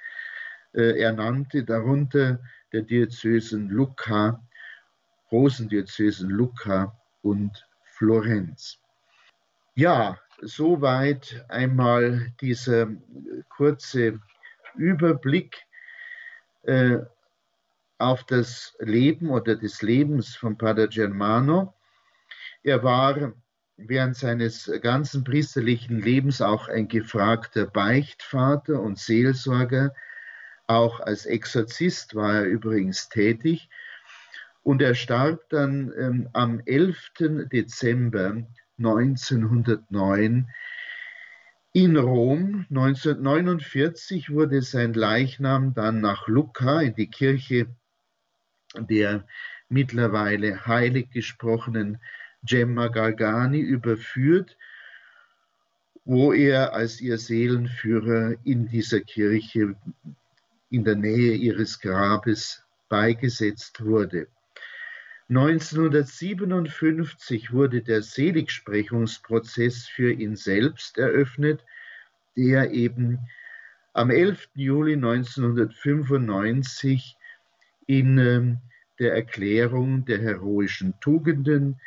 äh, 0.73 1.01
ernannte, 1.01 1.63
darunter 1.63 2.39
der 2.71 2.83
Diözesen 2.83 3.69
Lucca, 3.69 4.41
Rosendiözesen 5.31 6.29
Lucca 6.29 6.97
und 7.21 7.67
Florenz. 7.83 8.79
Ja, 9.75 10.17
soweit 10.41 11.45
einmal 11.49 12.33
dieser 12.41 12.87
kurze 13.49 14.19
Überblick 14.75 15.57
äh, 16.63 16.99
auf 17.97 18.23
das 18.25 18.75
Leben 18.79 19.29
oder 19.29 19.55
des 19.55 19.81
Lebens 19.81 20.35
von 20.35 20.57
Pater 20.57 20.87
Germano. 20.87 21.73
Er 22.63 22.83
war 22.83 23.33
während 23.87 24.15
seines 24.15 24.71
ganzen 24.81 25.23
priesterlichen 25.23 25.99
Lebens 25.99 26.41
auch 26.41 26.67
ein 26.67 26.87
gefragter 26.87 27.65
Beichtvater 27.65 28.81
und 28.81 28.99
Seelsorger. 28.99 29.93
Auch 30.67 30.99
als 30.99 31.25
Exorzist 31.25 32.15
war 32.15 32.35
er 32.35 32.45
übrigens 32.45 33.09
tätig. 33.09 33.69
Und 34.63 34.81
er 34.81 34.95
starb 34.95 35.49
dann 35.49 35.91
ähm, 35.97 36.29
am 36.33 36.61
11. 36.65 37.11
Dezember 37.51 38.43
1909 38.77 40.49
in 41.73 41.97
Rom. 41.97 42.65
1949 42.69 44.29
wurde 44.29 44.61
sein 44.61 44.93
Leichnam 44.93 45.73
dann 45.73 46.01
nach 46.01 46.27
Lucca 46.27 46.81
in 46.81 46.95
die 46.95 47.09
Kirche 47.09 47.67
der 48.77 49.25
mittlerweile 49.69 50.65
heilig 50.65 51.09
gesprochenen 51.11 51.99
Gemma 52.43 52.87
Galgani 52.87 53.59
überführt, 53.59 54.57
wo 56.05 56.33
er 56.33 56.73
als 56.73 56.99
ihr 56.99 57.17
Seelenführer 57.17 58.35
in 58.43 58.67
dieser 58.67 59.01
Kirche 59.01 59.75
in 60.69 60.83
der 60.83 60.95
Nähe 60.95 61.33
ihres 61.33 61.79
Grabes 61.79 62.63
beigesetzt 62.89 63.83
wurde. 63.83 64.27
1957 65.29 67.53
wurde 67.53 67.81
der 67.81 68.01
Seligsprechungsprozess 68.01 69.87
für 69.87 70.11
ihn 70.11 70.35
selbst 70.35 70.97
eröffnet, 70.97 71.63
der 72.35 72.71
eben 72.71 73.19
am 73.93 74.09
11. 74.09 74.49
Juli 74.55 74.95
1995 74.95 77.15
in 77.87 78.17
ähm, 78.17 78.57
der 78.99 79.13
Erklärung 79.13 80.03
der 80.05 80.21
heroischen 80.21 80.93
Tugenden 80.99 81.79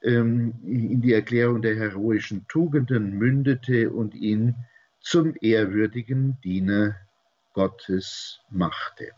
in 0.00 1.00
die 1.00 1.12
Erklärung 1.12 1.62
der 1.62 1.76
heroischen 1.76 2.46
Tugenden 2.48 3.18
mündete 3.18 3.90
und 3.90 4.14
ihn 4.14 4.54
zum 5.00 5.34
ehrwürdigen 5.40 6.38
Diener 6.42 6.96
Gottes 7.52 8.40
machte. 8.50 9.12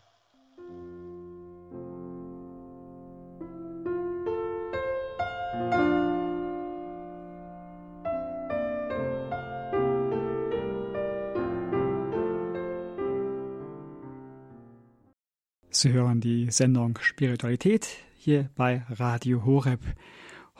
Sie 15.72 15.92
hören 15.92 16.20
die 16.20 16.50
Sendung 16.50 16.98
Spiritualität 17.00 17.88
hier 18.14 18.50
bei 18.54 18.82
Radio 18.90 19.46
Horeb. 19.46 19.80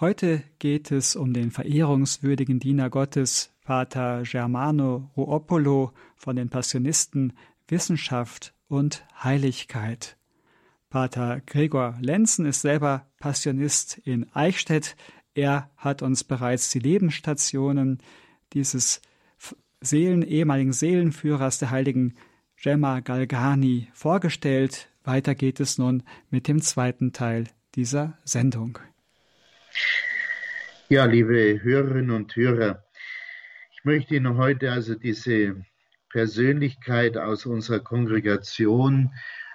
Heute 0.00 0.42
geht 0.58 0.90
es 0.92 1.14
um 1.14 1.34
den 1.34 1.50
verehrungswürdigen 1.50 2.58
Diener 2.58 2.88
Gottes, 2.88 3.52
Pater 3.64 4.22
Germano 4.22 5.10
Ruopolo 5.14 5.92
von 6.16 6.36
den 6.36 6.48
Passionisten 6.48 7.34
Wissenschaft 7.68 8.54
und 8.66 9.04
Heiligkeit. 9.22 10.16
Pater 10.88 11.42
Gregor 11.44 11.98
Lenzen 12.00 12.46
ist 12.46 12.62
selber 12.62 13.08
Passionist 13.18 13.98
in 13.98 14.26
Eichstätt. 14.32 14.96
Er 15.34 15.68
hat 15.76 16.00
uns 16.00 16.24
bereits 16.24 16.70
die 16.70 16.78
Lebensstationen 16.78 17.98
dieses 18.54 19.02
Seelen, 19.82 20.22
ehemaligen 20.22 20.72
Seelenführers 20.72 21.58
der 21.58 21.72
heiligen 21.72 22.14
Gemma 22.56 23.00
Galgani 23.00 23.88
vorgestellt. 23.92 24.88
Weiter 25.04 25.34
geht 25.34 25.60
es 25.60 25.76
nun 25.76 26.04
mit 26.30 26.48
dem 26.48 26.62
zweiten 26.62 27.12
Teil 27.12 27.48
dieser 27.74 28.16
Sendung. 28.24 28.78
Ja, 30.92 31.05
liebe 31.05 31.62
Hörerinnen 31.62 32.11
und 32.11 32.35
Hörer, 32.35 32.83
ich 33.70 33.85
möchte 33.85 34.16
Ihnen 34.16 34.37
heute 34.37 34.72
also 34.72 34.96
diese 34.96 35.64
Persönlichkeit 36.09 37.16
aus 37.16 37.46
unserer 37.46 37.79
Kongregation 37.79 39.12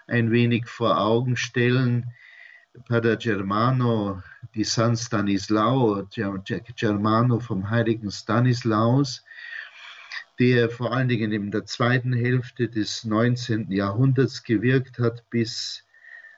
ein 0.08 0.32
wenig 0.32 0.70
vor 0.70 0.98
Augen 0.98 1.36
stellen. 1.36 2.06
Pater 2.88 3.18
Germano 3.18 4.24
di 4.56 4.64
San 4.64 4.96
Stanislao, 4.96 6.08
Germano 6.10 7.40
vom 7.42 7.70
heiligen 7.70 8.12
Stanislaus, 8.12 9.26
der 10.40 10.70
vor 10.70 10.94
allen 10.94 11.10
Dingen 11.10 11.34
in 11.34 11.52
der 11.52 11.66
zweiten 11.66 12.14
Hälfte 12.14 12.70
des 12.70 13.04
19. 13.04 13.72
Jahrhunderts 13.72 14.42
gewirkt 14.42 15.00
hat 15.00 15.30
bis 15.30 15.84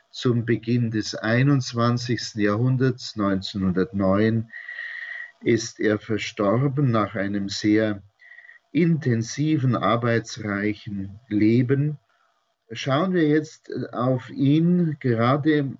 zum 0.10 0.44
Beginn 0.44 0.90
des 0.90 1.14
21. 1.14 2.34
Jahrhunderts 2.34 3.14
1909 3.16 4.50
ist 5.48 5.80
er 5.80 5.98
verstorben 5.98 6.92
nach 6.92 7.16
einem 7.16 7.48
sehr 7.48 8.04
intensiven, 8.74 9.78
arbeitsreichen 9.78 11.22
Leben. 11.30 11.98
Schauen 12.74 13.14
wir 13.14 13.26
jetzt 13.30 13.72
auf 13.94 14.30
ihn 14.30 14.98
gerade 15.00 15.78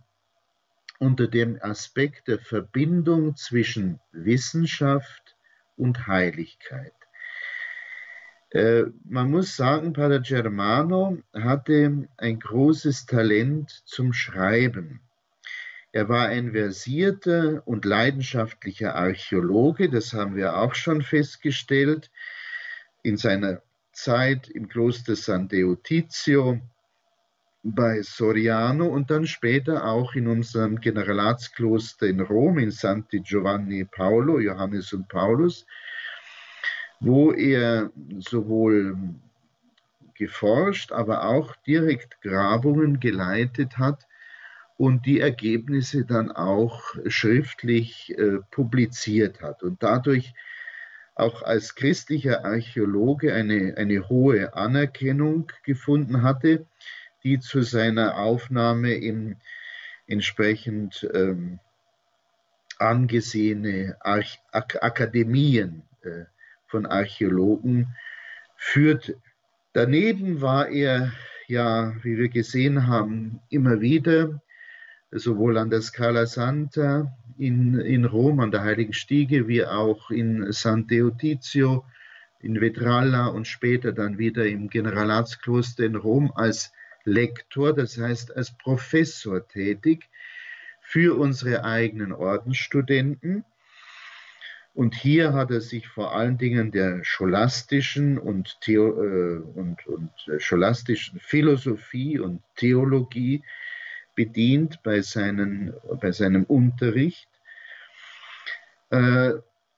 unter 1.00 1.28
dem 1.28 1.62
Aspekt 1.62 2.30
der 2.30 2.40
Verbindung 2.40 3.36
zwischen 3.36 4.00
Wissenschaft 4.14 5.36
und 5.76 6.08
Heiligkeit. 6.08 6.94
Äh, 8.52 8.86
man 9.04 9.30
muss 9.30 9.58
sagen, 9.58 9.92
Pater 9.92 10.22
Germano 10.22 11.18
hatte 11.34 12.08
ein 12.16 12.40
großes 12.40 13.06
Talent 13.06 13.70
zum 13.84 14.14
Schreiben. 14.14 15.02
Er 15.98 16.10
war 16.10 16.28
ein 16.28 16.52
versierter 16.52 17.64
und 17.66 17.84
leidenschaftlicher 17.84 18.94
Archäologe, 18.94 19.90
das 19.90 20.14
haben 20.14 20.36
wir 20.36 20.56
auch 20.58 20.76
schon 20.76 21.02
festgestellt, 21.02 22.12
in 23.02 23.18
seiner 23.18 23.64
Zeit 23.94 24.48
im 24.48 24.68
Kloster 24.68 25.16
San 25.16 25.48
Deotizio 25.48 26.62
bei 27.64 28.04
Soriano 28.04 28.86
und 28.86 29.10
dann 29.10 29.26
später 29.26 29.86
auch 29.86 30.14
in 30.14 30.28
unserem 30.28 30.80
Generalatskloster 30.80 32.06
in 32.06 32.20
Rom, 32.20 32.60
in 32.60 32.70
Santi 32.70 33.22
Giovanni 33.22 33.84
Paolo, 33.84 34.40
Johannes 34.40 34.94
und 34.94 35.08
Paulus, 35.08 35.66
wo 37.00 37.32
er 37.32 37.90
sowohl 38.20 38.96
geforscht, 40.14 40.92
aber 40.92 41.24
auch 41.24 41.56
direkt 41.66 42.22
Grabungen 42.22 43.00
geleitet 43.00 43.80
hat 43.80 44.07
und 44.78 45.06
die 45.06 45.20
Ergebnisse 45.20 46.06
dann 46.06 46.32
auch 46.32 46.96
schriftlich 47.08 48.18
äh, 48.18 48.40
publiziert 48.52 49.42
hat 49.42 49.64
und 49.64 49.82
dadurch 49.84 50.34
auch 51.16 51.42
als 51.42 51.74
christlicher 51.74 52.46
Archäologe 52.46 53.34
eine, 53.34 53.76
eine 53.76 54.08
hohe 54.08 54.54
Anerkennung 54.54 55.52
gefunden 55.64 56.22
hatte 56.22 56.68
die 57.28 57.40
zu 57.40 57.62
seiner 57.62 58.18
Aufnahme 58.18 58.94
in 58.94 59.36
entsprechend 60.08 61.08
ähm, 61.14 61.60
angesehene 62.80 63.98
Arch 64.00 64.40
Ak 64.52 64.82
Akademien 64.82 65.84
äh, 66.04 66.24
von 66.68 66.86
Archäologen 66.86 67.96
führte. 68.56 69.20
Daneben 69.74 70.42
war 70.42 70.70
er 70.70 71.12
ja, 71.48 71.94
wie 72.02 72.18
wir 72.18 72.30
gesehen 72.30 72.88
haben, 72.88 73.42
immer 73.50 73.82
wieder 73.82 74.42
sowohl 75.12 75.58
an 75.58 75.70
der 75.70 75.82
Scala 75.82 76.26
Santa 76.26 77.14
in, 77.38 77.80
in 77.80 78.06
Rom, 78.06 78.40
an 78.40 78.52
der 78.52 78.64
Heiligen 78.64 78.94
Stiege, 78.94 79.48
wie 79.48 79.66
auch 79.66 80.12
in 80.12 80.52
San 80.52 80.88
Deotizio, 80.88 81.86
in 82.42 82.60
Vetralla 82.62 83.28
und 83.28 83.48
später 83.48 83.92
dann 83.92 84.18
wieder 84.18 84.46
im 84.46 84.70
Generalatskloster 84.70 85.86
in 85.86 85.96
Rom 85.96 86.32
als 86.36 86.72
Lektor, 87.04 87.74
das 87.74 87.98
heißt 87.98 88.36
als 88.36 88.52
Professor 88.52 89.48
tätig 89.48 90.10
für 90.82 91.18
unsere 91.18 91.64
eigenen 91.64 92.12
Ordensstudenten. 92.12 93.44
Und 94.74 94.94
hier 94.94 95.34
hat 95.34 95.50
er 95.50 95.62
sich 95.62 95.88
vor 95.88 96.16
allen 96.16 96.38
Dingen 96.38 96.72
der 96.72 97.04
scholastischen 97.04 98.20
und, 98.20 98.62
Theo, 98.62 99.04
äh, 99.04 99.38
und, 99.40 99.88
und 99.88 100.12
äh, 100.28 100.40
scholastischen 100.40 101.20
Philosophie 101.20 102.20
und 102.20 102.44
Theologie 102.56 103.44
bedient 104.18 104.82
bei, 104.84 105.02
seinen, 105.02 105.74
bei 106.02 106.12
seinem 106.12 106.44
Unterricht. 106.44 107.30
Äh, 108.90 109.34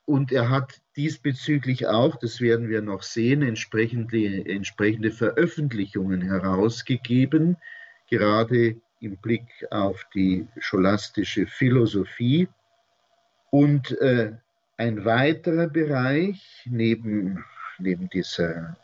und 0.05 0.31
er 0.31 0.49
hat 0.49 0.81
diesbezüglich 0.95 1.85
auch, 1.85 2.15
das 2.15 2.41
werden 2.41 2.69
wir 2.69 2.81
noch 2.81 3.03
sehen, 3.03 3.43
entsprechende, 3.43 4.49
entsprechende 4.49 5.11
Veröffentlichungen 5.11 6.21
herausgegeben, 6.21 7.57
gerade 8.09 8.77
im 9.01 9.17
Blick 9.17 9.47
auf 9.69 10.07
die 10.15 10.47
scholastische 10.57 11.45
Philosophie. 11.45 12.47
Und 13.51 13.91
äh, 13.99 14.31
ein 14.77 15.03
weiterer 15.05 15.67
Bereich 15.67 16.65
neben, 16.65 17.43
neben 17.77 18.09
dieser 18.09 18.77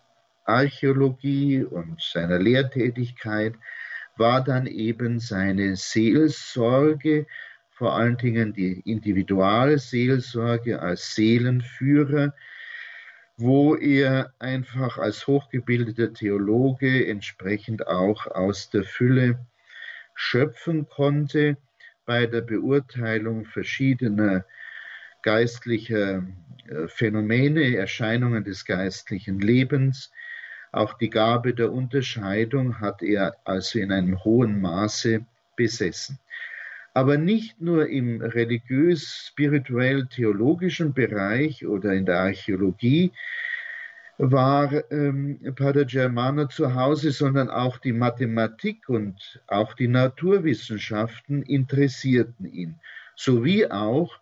Archäologie 0.44 1.64
und 1.64 2.02
seiner 2.02 2.40
Lehrtätigkeit 2.40 3.56
war 4.18 4.44
dann 4.44 4.68
eben 4.68 5.20
seine 5.20 5.76
Seelsorge 5.76 7.26
vor 7.76 7.94
allen 7.96 8.18
Dingen 8.18 8.54
die 8.54 8.80
Individualseelsorge 8.86 10.82
als 10.82 11.14
Seelenführer, 11.14 12.34
wo 13.36 13.76
er 13.76 14.34
einfach 14.40 14.98
als 14.98 15.28
hochgebildeter 15.28 16.14
Theologe 16.14 17.06
entsprechend 17.06 17.86
auch 17.88 18.28
aus 18.28 18.70
der 18.70 18.86
Fülle 18.86 19.46
schöpfen 20.14 20.88
konnte 20.88 21.58
bei 22.06 22.28
der 22.28 22.42
Beurteilung 22.42 23.46
verschiedener 23.46 24.46
geistlicher 25.22 26.24
äh, 26.68 26.88
Phänomene, 26.88 27.76
Erscheinungen 27.76 28.46
des 28.46 28.64
geistlichen 28.64 29.42
Lebens. 29.42 30.12
Auch 30.76 30.94
die 30.96 31.10
Gabe 31.10 31.54
der 31.54 31.72
Unterscheidung 31.72 32.82
hat 32.82 33.02
er 33.02 33.38
also 33.46 33.80
in 33.80 33.94
einem 33.94 34.22
hohen 34.26 34.60
Maße 34.60 35.26
besessen. 35.56 36.20
Aber 36.94 37.18
nicht 37.18 37.62
nur 37.62 37.88
im 37.88 38.20
religiös-spirituell-theologischen 38.20 40.94
Bereich 40.94 41.66
oder 41.66 41.94
in 41.94 42.06
der 42.06 42.20
Archäologie 42.20 43.14
war 44.18 44.70
ähm, 44.92 45.40
Pater 45.56 45.86
Germano 45.86 46.48
zu 46.48 46.76
Hause, 46.76 47.12
sondern 47.12 47.50
auch 47.50 47.78
die 47.78 47.94
Mathematik 47.94 48.90
und 48.90 49.42
auch 49.48 49.76
die 49.76 49.88
Naturwissenschaften 49.88 51.42
interessierten 51.44 52.52
ihn, 52.52 52.76
sowie 53.16 53.68
auch 53.68 54.20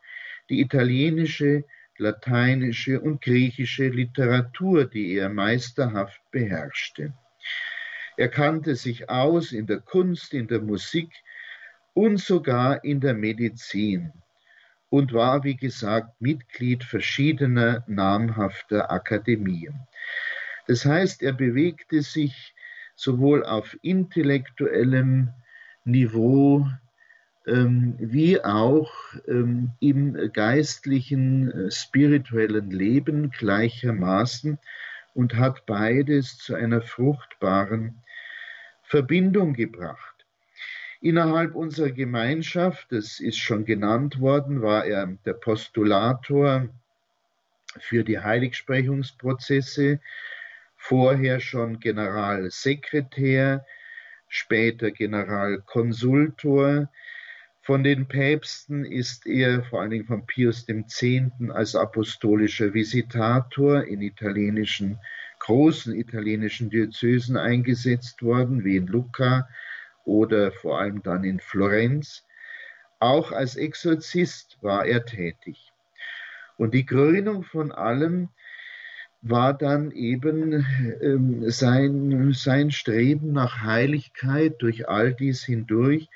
die 0.51 0.61
italienische, 0.61 1.63
lateinische 1.97 2.99
und 2.99 3.21
griechische 3.21 3.87
Literatur, 3.87 4.85
die 4.85 5.15
er 5.15 5.29
meisterhaft 5.29 6.21
beherrschte. 6.31 7.13
Er 8.17 8.29
kannte 8.29 8.75
sich 8.75 9.09
aus 9.09 9.51
in 9.51 9.65
der 9.65 9.79
Kunst, 9.79 10.33
in 10.33 10.47
der 10.47 10.61
Musik, 10.61 11.09
und 11.93 12.19
sogar 12.19 12.83
in 12.83 12.99
der 13.01 13.13
Medizin 13.13 14.11
und 14.89 15.13
war, 15.13 15.43
wie 15.43 15.55
gesagt, 15.55 16.21
Mitglied 16.21 16.83
verschiedener 16.83 17.83
namhafter 17.87 18.91
Akademien. 18.91 19.87
Das 20.67 20.85
heißt, 20.85 21.23
er 21.23 21.33
bewegte 21.33 22.01
sich 22.01 22.53
sowohl 22.95 23.43
auf 23.43 23.75
intellektuellem 23.81 25.29
Niveau 25.83 26.67
wie 27.45 28.43
auch 28.43 28.91
ähm, 29.27 29.71
im 29.79 30.31
geistlichen, 30.31 31.51
äh, 31.51 31.71
spirituellen 31.71 32.71
Leben 32.71 33.31
gleichermaßen 33.31 34.59
und 35.13 35.35
hat 35.35 35.65
beides 35.65 36.37
zu 36.37 36.55
einer 36.55 36.81
fruchtbaren 36.81 38.01
Verbindung 38.83 39.53
gebracht. 39.53 40.13
Innerhalb 41.01 41.53
unserer 41.55 41.91
Gemeinschaft, 41.91 42.91
das 42.91 43.19
ist 43.19 43.37
schon 43.37 43.65
genannt 43.65 44.21
worden, 44.21 44.61
war 44.61 44.85
er 44.85 45.07
der 45.25 45.33
Postulator 45.33 46.69
für 47.79 48.05
die 48.05 48.19
Heiligsprechungsprozesse, 48.19 49.99
vorher 50.77 51.41
schon 51.41 51.81
Generalsekretär, 51.81 53.65
später 54.29 54.91
Generalkonsultor. 54.91 56.89
Von 57.65 57.81
den 57.81 58.09
Päpsten 58.09 58.83
ist 58.83 59.25
er 59.25 59.63
vor 59.63 59.79
allen 59.79 59.91
Dingen 59.91 60.05
von 60.05 60.25
Pius 60.25 60.67
X. 60.67 61.01
als 61.53 61.75
apostolischer 61.75 62.73
Visitator 62.73 63.85
in 63.85 64.01
italienischen, 64.01 64.99
großen 65.39 65.95
italienischen 65.95 66.69
Diözesen 66.69 67.37
eingesetzt 67.37 68.21
worden, 68.21 68.65
wie 68.65 68.75
in 68.75 68.87
Lucca, 68.87 69.47
oder 70.03 70.51
vor 70.51 70.81
allem 70.81 71.03
dann 71.03 71.23
in 71.23 71.39
Florenz. 71.39 72.25
Auch 72.99 73.31
als 73.31 73.55
Exorzist 73.55 74.57
war 74.59 74.85
er 74.85 75.05
tätig. 75.05 75.71
Und 76.57 76.73
die 76.73 76.85
Krönung 76.85 77.43
von 77.43 77.71
allem 77.71 78.27
war 79.21 79.53
dann 79.53 79.91
eben 79.91 80.65
ähm, 81.01 81.49
sein, 81.49 82.33
sein 82.33 82.71
Streben 82.71 83.31
nach 83.31 83.61
Heiligkeit 83.61 84.55
durch 84.61 84.89
all 84.89 85.13
dies 85.13 85.45
hindurch, 85.45 86.09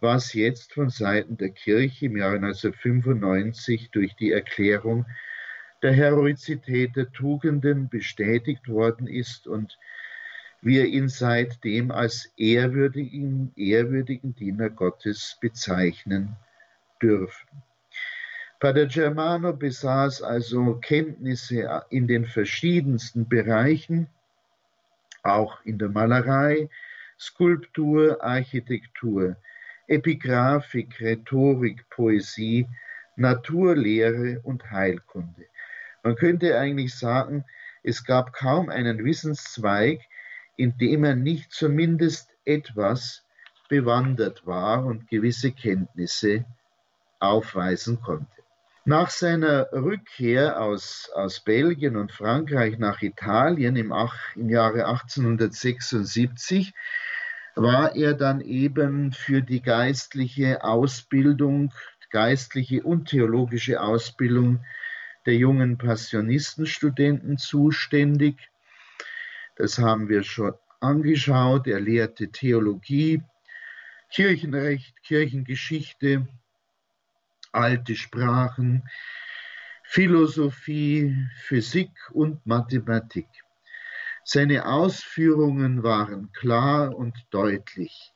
was 0.00 0.32
jetzt 0.34 0.74
von 0.74 0.88
Seiten 0.88 1.36
der 1.36 1.50
Kirche 1.50 2.06
im 2.06 2.16
Jahre 2.16 2.36
1995 2.36 3.90
durch 3.90 4.14
die 4.16 4.32
Erklärung 4.32 5.06
der 5.82 5.92
Heroizität 5.92 6.96
der 6.96 7.10
Tugenden 7.12 7.88
bestätigt 7.88 8.68
worden 8.68 9.06
ist 9.06 9.46
und 9.46 9.78
wir 10.62 10.86
ihn 10.86 11.08
seitdem 11.08 11.90
als 11.90 12.32
ehrwürdigen, 12.36 13.52
ehrwürdigen 13.56 14.34
Diener 14.34 14.68
Gottes 14.68 15.38
bezeichnen 15.40 16.36
dürfen. 17.00 17.48
Pater 18.58 18.86
Germano 18.86 19.54
besaß 19.54 20.20
also 20.22 20.74
Kenntnisse 20.74 21.82
in 21.88 22.06
den 22.06 22.26
verschiedensten 22.26 23.26
Bereichen, 23.26 24.08
auch 25.22 25.64
in 25.64 25.78
der 25.78 25.88
Malerei, 25.88 26.68
Skulptur, 27.18 28.22
Architektur, 28.22 29.36
Epigraphik, 29.90 31.00
Rhetorik, 31.00 31.88
Poesie, 31.90 32.68
Naturlehre 33.16 34.40
und 34.44 34.70
Heilkunde. 34.70 35.46
Man 36.04 36.14
könnte 36.14 36.56
eigentlich 36.56 36.94
sagen, 36.94 37.44
es 37.82 38.04
gab 38.04 38.32
kaum 38.32 38.68
einen 38.68 39.04
Wissenszweig, 39.04 40.00
indem 40.56 41.04
er 41.04 41.16
nicht 41.16 41.52
zumindest 41.52 42.30
etwas 42.44 43.24
bewandert 43.68 44.46
war 44.46 44.84
und 44.84 45.08
gewisse 45.08 45.50
Kenntnisse 45.52 46.44
aufweisen 47.18 48.00
konnte. 48.00 48.26
Nach 48.84 49.10
seiner 49.10 49.72
Rückkehr 49.72 50.60
aus, 50.60 51.10
aus 51.14 51.40
Belgien 51.40 51.96
und 51.96 52.12
Frankreich 52.12 52.78
nach 52.78 53.02
Italien 53.02 53.76
im, 53.76 53.92
im 54.36 54.48
Jahre 54.48 54.86
1876 54.86 56.72
war 57.62 57.94
er 57.94 58.14
dann 58.14 58.40
eben 58.40 59.12
für 59.12 59.42
die 59.42 59.60
geistliche 59.60 60.64
Ausbildung, 60.64 61.74
geistliche 62.08 62.82
und 62.82 63.10
theologische 63.10 63.82
Ausbildung 63.82 64.64
der 65.26 65.34
jungen 65.34 65.76
Passionistenstudenten 65.76 67.36
zuständig. 67.36 68.50
Das 69.56 69.78
haben 69.78 70.08
wir 70.08 70.22
schon 70.22 70.54
angeschaut. 70.80 71.66
Er 71.66 71.80
lehrte 71.80 72.28
Theologie, 72.28 73.22
Kirchenrecht, 74.10 75.02
Kirchengeschichte, 75.02 76.26
alte 77.52 77.94
Sprachen, 77.94 78.88
Philosophie, 79.84 81.14
Physik 81.42 81.90
und 82.12 82.46
Mathematik. 82.46 83.28
Seine 84.24 84.66
Ausführungen 84.66 85.82
waren 85.82 86.32
klar 86.32 86.94
und 86.94 87.14
deutlich, 87.30 88.12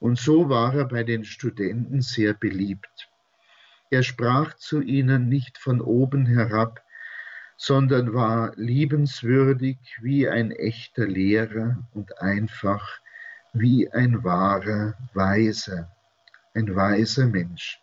und 0.00 0.18
so 0.18 0.48
war 0.48 0.74
er 0.74 0.84
bei 0.86 1.02
den 1.02 1.24
Studenten 1.24 2.02
sehr 2.02 2.34
beliebt. 2.34 3.08
Er 3.90 4.02
sprach 4.02 4.54
zu 4.54 4.80
ihnen 4.80 5.28
nicht 5.28 5.58
von 5.58 5.80
oben 5.80 6.26
herab, 6.26 6.82
sondern 7.56 8.12
war 8.12 8.52
liebenswürdig 8.56 9.78
wie 10.02 10.28
ein 10.28 10.50
echter 10.50 11.06
Lehrer 11.06 11.78
und 11.94 12.20
einfach 12.20 13.00
wie 13.52 13.90
ein 13.92 14.24
wahrer 14.24 14.94
Weiser, 15.14 15.90
ein 16.54 16.74
weiser 16.74 17.26
Mensch. 17.26 17.80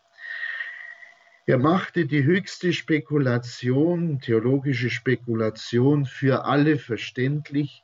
Er 1.47 1.57
machte 1.57 2.05
die 2.05 2.23
höchste 2.23 2.71
Spekulation, 2.71 4.19
theologische 4.19 4.89
Spekulation 4.91 6.05
für 6.05 6.45
alle 6.45 6.77
verständlich, 6.77 7.83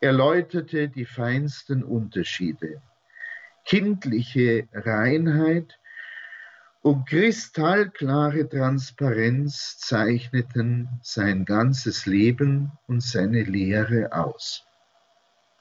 erläuterte 0.00 0.88
die 0.88 1.06
feinsten 1.06 1.82
Unterschiede. 1.82 2.82
Kindliche 3.64 4.68
Reinheit 4.74 5.78
und 6.82 7.08
kristallklare 7.08 8.46
Transparenz 8.46 9.78
zeichneten 9.78 10.88
sein 11.02 11.46
ganzes 11.46 12.04
Leben 12.04 12.72
und 12.86 13.02
seine 13.02 13.44
Lehre 13.44 14.12
aus. 14.12 14.66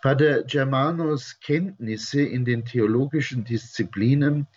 Pater 0.01 0.43
Germanos 0.43 1.39
Kenntnisse 1.39 2.21
in 2.21 2.43
den 2.43 2.65
theologischen 2.65 3.45
Disziplinen 3.45 4.47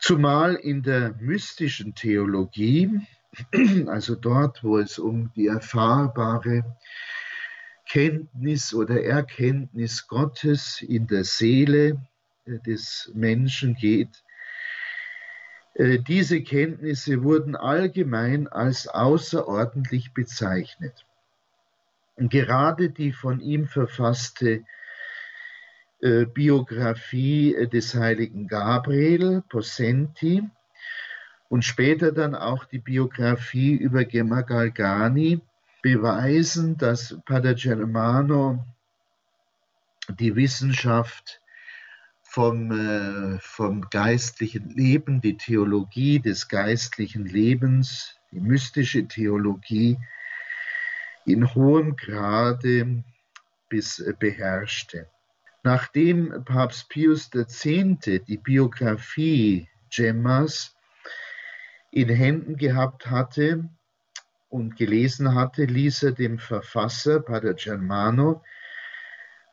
Zumal 0.00 0.54
in 0.54 0.82
der 0.82 1.14
mystischen 1.20 1.94
Theologie, 1.94 3.00
also 3.86 4.14
dort, 4.14 4.62
wo 4.62 4.78
es 4.78 4.98
um 4.98 5.32
die 5.34 5.48
erfahrbare 5.48 6.64
Kenntnis 7.88 8.74
oder 8.74 9.02
Erkenntnis 9.02 10.06
Gottes 10.06 10.82
in 10.82 11.06
der 11.06 11.24
Seele 11.24 12.00
äh, 12.46 12.58
des 12.60 13.10
Menschen 13.14 13.74
geht, 13.74 14.22
äh, 15.74 15.98
diese 15.98 16.42
Kenntnisse 16.42 17.22
wurden 17.22 17.56
allgemein 17.56 18.46
als 18.48 18.88
außerordentlich 18.88 20.12
bezeichnet. 20.12 21.06
Gerade 22.16 22.90
die 22.90 23.12
von 23.12 23.40
ihm 23.40 23.66
verfasste 23.66 24.64
äh, 26.00 26.26
Biografie 26.26 27.54
äh, 27.54 27.66
des 27.66 27.94
heiligen 27.94 28.46
Gabriel 28.46 29.42
Possenti 29.48 30.42
und 31.48 31.64
später 31.64 32.12
dann 32.12 32.34
auch 32.34 32.64
die 32.64 32.78
Biografie 32.78 33.74
über 33.74 34.04
Gemma 34.04 34.42
Galgani 34.42 35.40
beweisen, 35.82 36.76
dass 36.76 37.18
Pater 37.24 37.54
Germano 37.54 38.64
die 40.08 40.36
Wissenschaft 40.36 41.40
vom, 42.22 42.70
äh, 42.70 43.38
vom 43.40 43.88
geistlichen 43.90 44.68
Leben, 44.70 45.20
die 45.20 45.36
Theologie 45.36 46.20
des 46.20 46.48
geistlichen 46.48 47.24
Lebens, 47.24 48.16
die 48.30 48.40
mystische 48.40 49.08
Theologie 49.08 49.98
in 51.24 51.54
hohem 51.54 51.96
Grade 51.96 53.02
bis 53.68 53.98
äh, 53.98 54.14
beherrschte. 54.18 55.08
Nachdem 55.62 56.44
Papst 56.44 56.88
Pius 56.88 57.30
X. 57.34 57.62
die 57.62 58.38
Biografie 58.38 59.68
Gemmas 59.90 60.76
in 61.90 62.08
Händen 62.08 62.56
gehabt 62.56 63.10
hatte 63.10 63.68
und 64.48 64.76
gelesen 64.76 65.34
hatte, 65.34 65.64
ließ 65.64 66.04
er 66.04 66.12
dem 66.12 66.38
Verfasser 66.38 67.20
Pater 67.20 67.54
Germano 67.54 68.42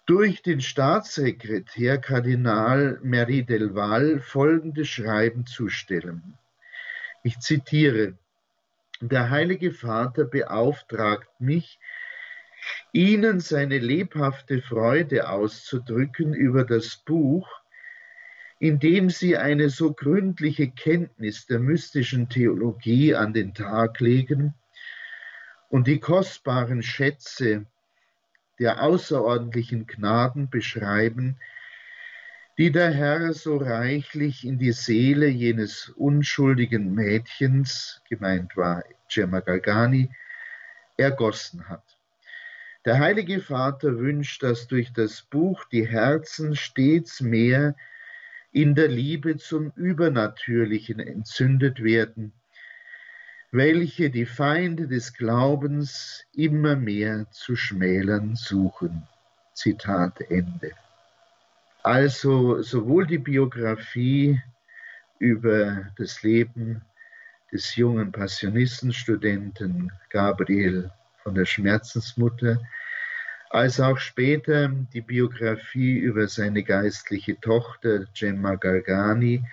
durch 0.05 0.43
den 0.43 0.61
Staatssekretär 0.61 1.97
Kardinal 1.97 2.99
Marie 3.01 3.43
del 3.43 3.73
Val 3.73 4.19
folgendes 4.19 4.87
Schreiben 4.87 5.47
zustellen. 5.47 6.37
Ich 7.23 7.39
zitiere, 7.39 8.15
der 9.01 9.31
Heilige 9.31 9.71
Vater 9.71 10.25
beauftragt 10.25 11.27
mich, 11.39 11.79
ihnen 12.91 13.39
seine 13.39 13.79
lebhafte 13.79 14.61
Freude 14.61 15.29
auszudrücken 15.29 16.33
über 16.33 16.63
das 16.63 16.97
Buch, 16.97 17.47
in 18.59 18.79
dem 18.79 19.09
sie 19.09 19.37
eine 19.37 19.69
so 19.69 19.93
gründliche 19.93 20.69
Kenntnis 20.69 21.45
der 21.45 21.59
mystischen 21.59 22.29
Theologie 22.29 23.13
an 23.15 23.33
den 23.33 23.53
Tag 23.53 23.99
legen 23.99 24.53
und 25.69 25.87
die 25.87 25.99
kostbaren 25.99 26.81
Schätze 26.81 27.65
der 28.59 28.81
außerordentlichen 28.81 29.87
Gnaden 29.87 30.49
beschreiben, 30.49 31.37
die 32.57 32.71
der 32.71 32.91
Herr 32.91 33.33
so 33.33 33.57
reichlich 33.57 34.45
in 34.45 34.57
die 34.57 34.71
Seele 34.71 35.27
jenes 35.27 35.89
unschuldigen 35.89 36.93
Mädchens, 36.93 38.01
gemeint 38.07 38.55
war 38.55 38.83
Gemma 39.09 39.41
Galgani, 39.41 40.09
ergossen 40.95 41.67
hat. 41.67 41.94
Der 42.85 42.99
Heilige 42.99 43.41
Vater 43.41 43.97
wünscht, 43.97 44.43
dass 44.43 44.67
durch 44.67 44.93
das 44.93 45.23
Buch 45.23 45.65
die 45.65 45.87
Herzen 45.87 46.55
stets 46.55 47.19
mehr 47.19 47.75
in 48.51 48.75
der 48.75 48.89
Liebe 48.89 49.37
zum 49.37 49.71
Übernatürlichen 49.75 50.99
entzündet 50.99 51.83
werden, 51.83 52.31
welche 53.51 54.11
die 54.11 54.27
Feinde 54.27 54.87
des 54.87 55.13
Glaubens 55.13 56.25
immer 56.31 56.75
mehr 56.75 57.25
zu 57.31 57.55
schmälern 57.55 58.35
suchen. 58.35 59.07
Zitat 59.53 60.21
Ende. 60.29 60.71
Also 61.81 62.61
sowohl 62.61 63.07
die 63.07 63.17
Biografie 63.17 64.39
über 65.17 65.91
das 65.97 66.21
Leben 66.21 66.83
des 67.51 67.75
jungen 67.75 68.11
Passionistenstudenten 68.11 69.91
Gabriel 70.09 70.91
von 71.25 71.33
der 71.33 71.45
Schmerzensmutter, 71.45 72.61
als 73.49 73.79
auch 73.79 73.97
später 73.97 74.67
die 74.93 75.01
Biografie 75.01 75.97
über 75.97 76.27
seine 76.27 76.61
geistliche 76.61 77.39
Tochter 77.39 78.05
Gemma 78.13 78.53
Gargani 78.53 79.43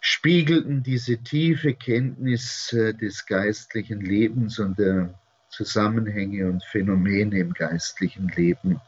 spiegelten 0.00 0.82
diese 0.82 1.18
tiefe 1.18 1.74
Kenntnis 1.74 2.68
des 2.72 3.26
geistlichen 3.26 4.00
Lebens 4.00 4.58
und 4.58 4.76
der 4.76 5.14
Zusammenhänge 5.50 6.48
und 6.48 6.64
Phänomene 6.64 7.38
im 7.38 7.52
geistlichen 7.52 8.26
Leben 8.30 8.80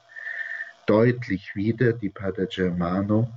deutlich 0.86 1.54
wider, 1.54 1.92
die 1.92 2.08
Pater 2.08 2.46
Germano 2.46 3.32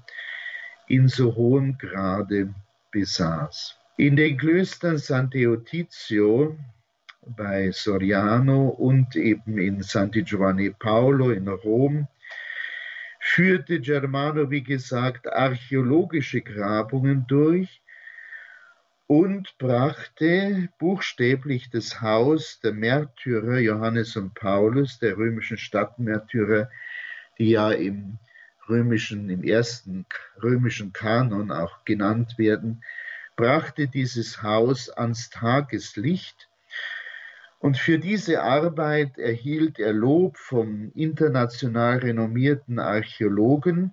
in 0.87 1.09
so 1.09 1.35
hohem 1.35 1.77
Grade 1.77 2.55
besaß. 2.89 3.77
In 3.97 4.15
den 4.15 4.35
Klöstern 4.37 4.95
Sant'Eutizio 4.97 6.57
bei 7.25 7.71
Soriano 7.71 8.67
und 8.67 9.15
eben 9.15 9.57
in 9.57 9.81
Santi 9.81 10.23
Giovanni 10.23 10.69
Paolo 10.71 11.31
in 11.31 11.47
Rom 11.47 12.07
führte 13.19 13.79
Germano, 13.79 14.51
wie 14.51 14.63
gesagt, 14.63 15.27
archäologische 15.27 16.41
Grabungen 16.41 17.25
durch 17.27 17.81
und 19.07 19.57
brachte 19.57 20.69
buchstäblich 20.77 21.69
das 21.69 22.01
Haus 22.01 22.59
der 22.63 22.73
Märtyrer 22.73 23.59
Johannes 23.59 24.15
und 24.15 24.33
Paulus, 24.33 24.99
der 24.99 25.17
römischen 25.17 25.57
Stadtmärtyrer, 25.57 26.69
die 27.37 27.51
ja 27.51 27.71
im 27.71 28.17
römischen, 28.67 29.29
im 29.29 29.43
ersten 29.43 30.05
römischen 30.41 30.93
Kanon 30.93 31.51
auch 31.51 31.83
genannt 31.85 32.37
werden, 32.37 32.83
brachte 33.35 33.87
dieses 33.87 34.41
Haus 34.41 34.89
ans 34.89 35.29
Tageslicht 35.29 36.49
und 37.65 37.79
für 37.79 37.97
diese 37.97 38.43
Arbeit 38.43 39.17
erhielt 39.17 39.79
er 39.79 39.91
Lob 39.91 40.37
vom 40.37 40.91
international 40.93 41.97
renommierten 41.97 42.77
Archäologen 42.77 43.91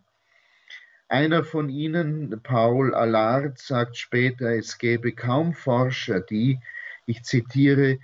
Einer 1.09 1.43
von 1.43 1.71
ihnen, 1.71 2.43
Paul 2.43 2.95
Allard, 2.95 3.59
sagt 3.59 3.97
später, 3.97 4.55
es 4.55 4.77
gäbe 4.77 5.13
kaum 5.13 5.55
Forscher, 5.55 6.21
die, 6.21 6.61
ich 7.07 7.23
zitiere, 7.23 7.99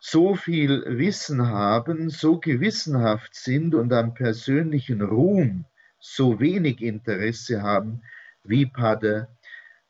so 0.00 0.34
viel 0.34 0.82
Wissen 0.98 1.46
haben, 1.46 2.10
so 2.10 2.40
gewissenhaft 2.40 3.36
sind 3.36 3.76
und 3.76 3.92
am 3.92 4.14
persönlichen 4.14 5.02
Ruhm 5.02 5.66
so 6.00 6.40
wenig 6.40 6.82
Interesse 6.82 7.62
haben 7.62 8.02
wie 8.42 8.66
Pater 8.66 9.28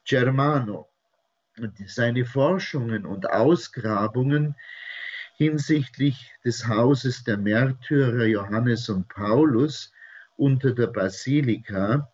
Germano. 0.04 0.90
Seine 1.86 2.26
Forschungen 2.26 3.06
und 3.06 3.30
Ausgrabungen 3.30 4.56
hinsichtlich 5.40 6.30
des 6.44 6.68
Hauses 6.68 7.24
der 7.24 7.38
Märtyrer 7.38 8.26
Johannes 8.26 8.90
und 8.90 9.08
Paulus 9.08 9.90
unter 10.36 10.72
der 10.72 10.88
Basilika 10.88 12.12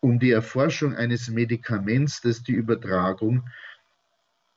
um 0.00 0.18
die 0.18 0.30
Erforschung 0.30 0.94
eines 0.94 1.28
Medikaments, 1.28 2.20
das 2.20 2.42
die 2.42 2.52
Übertragung 2.52 3.48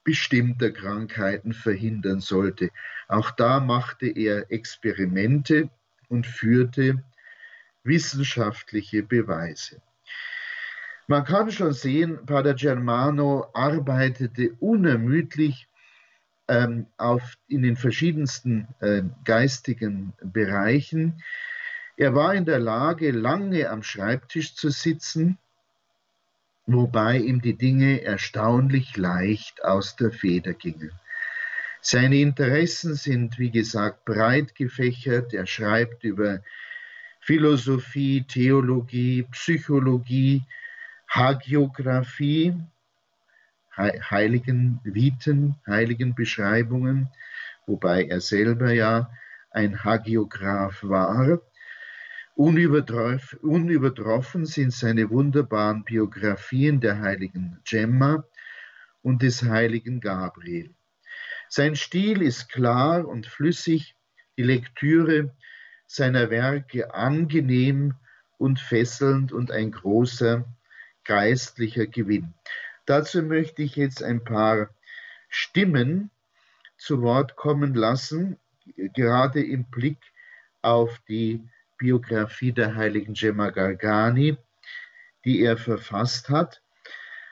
bestimmter 0.04 0.72
Krankheiten 0.72 1.54
verhindern 1.54 2.20
sollte. 2.20 2.70
Auch 3.08 3.32
da 3.32 3.60
machte 3.60 4.08
er 4.08 4.52
Experimente 4.52 5.70
und 6.10 6.28
führte 6.28 7.04
wissenschaftliche 7.84 9.04
Beweise. 9.04 9.82
Man 11.08 11.26
kann 11.26 11.52
schon 11.52 11.74
sehen, 11.74 12.26
Pater 12.26 12.54
Germano 12.54 13.50
arbeitete 13.54 14.54
unermüdlich 14.60 15.68
ähm, 16.48 16.88
auf, 16.98 17.38
in 17.48 17.62
den 17.62 17.76
verschiedensten 17.76 18.68
äh, 18.80 19.04
geistigen 19.24 20.14
Bereichen. 20.22 21.22
Er 21.96 22.16
war 22.16 22.34
in 22.34 22.46
der 22.46 22.60
Lage, 22.60 23.12
lange 23.12 23.70
am 23.70 23.84
Schreibtisch 23.84 24.56
zu 24.56 24.70
sitzen, 24.70 25.38
wobei 26.66 27.18
ihm 27.18 27.42
die 27.42 27.58
Dinge 27.58 28.02
erstaunlich 28.02 28.98
leicht 28.98 29.64
aus 29.64 29.96
der 29.96 30.12
Feder 30.12 30.54
gingen. 30.54 30.92
Seine 31.82 32.18
Interessen 32.18 32.96
sind, 32.96 33.38
wie 33.40 33.52
gesagt, 33.52 34.06
breit 34.06 34.56
gefächert. 34.56 35.34
Er 35.34 35.46
schreibt 35.46 36.06
über 36.06 36.40
Philosophie, 37.20 38.24
Theologie, 38.24 39.24
Psychologie, 39.32 40.44
Hagiographie, 41.10 42.54
heiligen 43.76 44.80
Viten, 44.84 45.56
heiligen 45.68 46.16
Beschreibungen, 46.16 47.10
wobei 47.66 48.06
er 48.06 48.22
selber 48.22 48.72
ja 48.72 49.12
ein 49.52 49.84
Hagiograph 49.84 50.84
war. 50.84 51.42
Unübertroffen, 52.36 54.46
sind 54.46 54.74
seine 54.74 55.10
wunderbaren 55.10 55.84
Biografien 55.84 56.80
der 56.80 57.02
heiligen 57.02 57.60
Gemma 57.64 58.24
und 59.02 59.22
des 59.22 59.44
heiligen 59.44 60.02
Gabriel. 60.02 60.74
Sein 61.50 61.76
Stil 61.76 62.24
ist 62.24 62.50
klar 62.50 63.08
und 63.08 63.28
flüssig, 63.28 63.96
die 64.38 64.44
Lektüre 64.44 65.36
seiner 65.86 66.32
Werke 66.32 66.96
angenehm 66.96 67.94
und 68.40 68.60
fesselnd 68.60 69.32
und 69.32 69.52
ein 69.52 69.72
großer 69.72 70.46
geistlicher 71.04 71.86
Gewinn. 71.86 72.34
Dazu 72.86 73.24
möchte 73.24 73.64
ich 73.64 73.76
jetzt 73.76 74.04
ein 74.04 74.24
paar 74.24 74.70
Stimmen 75.30 76.12
zu 76.78 77.02
Wort 77.02 77.36
kommen 77.36 77.74
lassen, 77.74 78.38
gerade 78.76 79.44
im 79.44 79.66
Blick 79.66 80.00
auf 80.62 81.00
die 81.08 81.48
Biografie 81.78 82.52
der 82.52 82.76
heiligen 82.76 83.14
Gemma 83.14 83.50
Gargani, 83.50 84.38
die 85.26 85.42
er 85.42 85.58
verfasst 85.58 86.30
hat. 86.30 86.62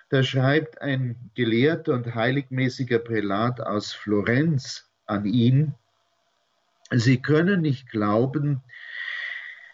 Da 0.10 0.24
schreibt 0.24 0.82
ein 0.82 1.32
gelehrter 1.36 1.94
und 1.94 2.16
heiligmäßiger 2.16 3.00
Prälat 3.00 3.62
aus 3.62 3.94
Florenz 3.94 4.90
an 5.06 5.26
ihn, 5.26 5.76
Sie 6.94 7.22
können 7.22 7.62
nicht 7.62 7.90
glauben, 7.90 8.62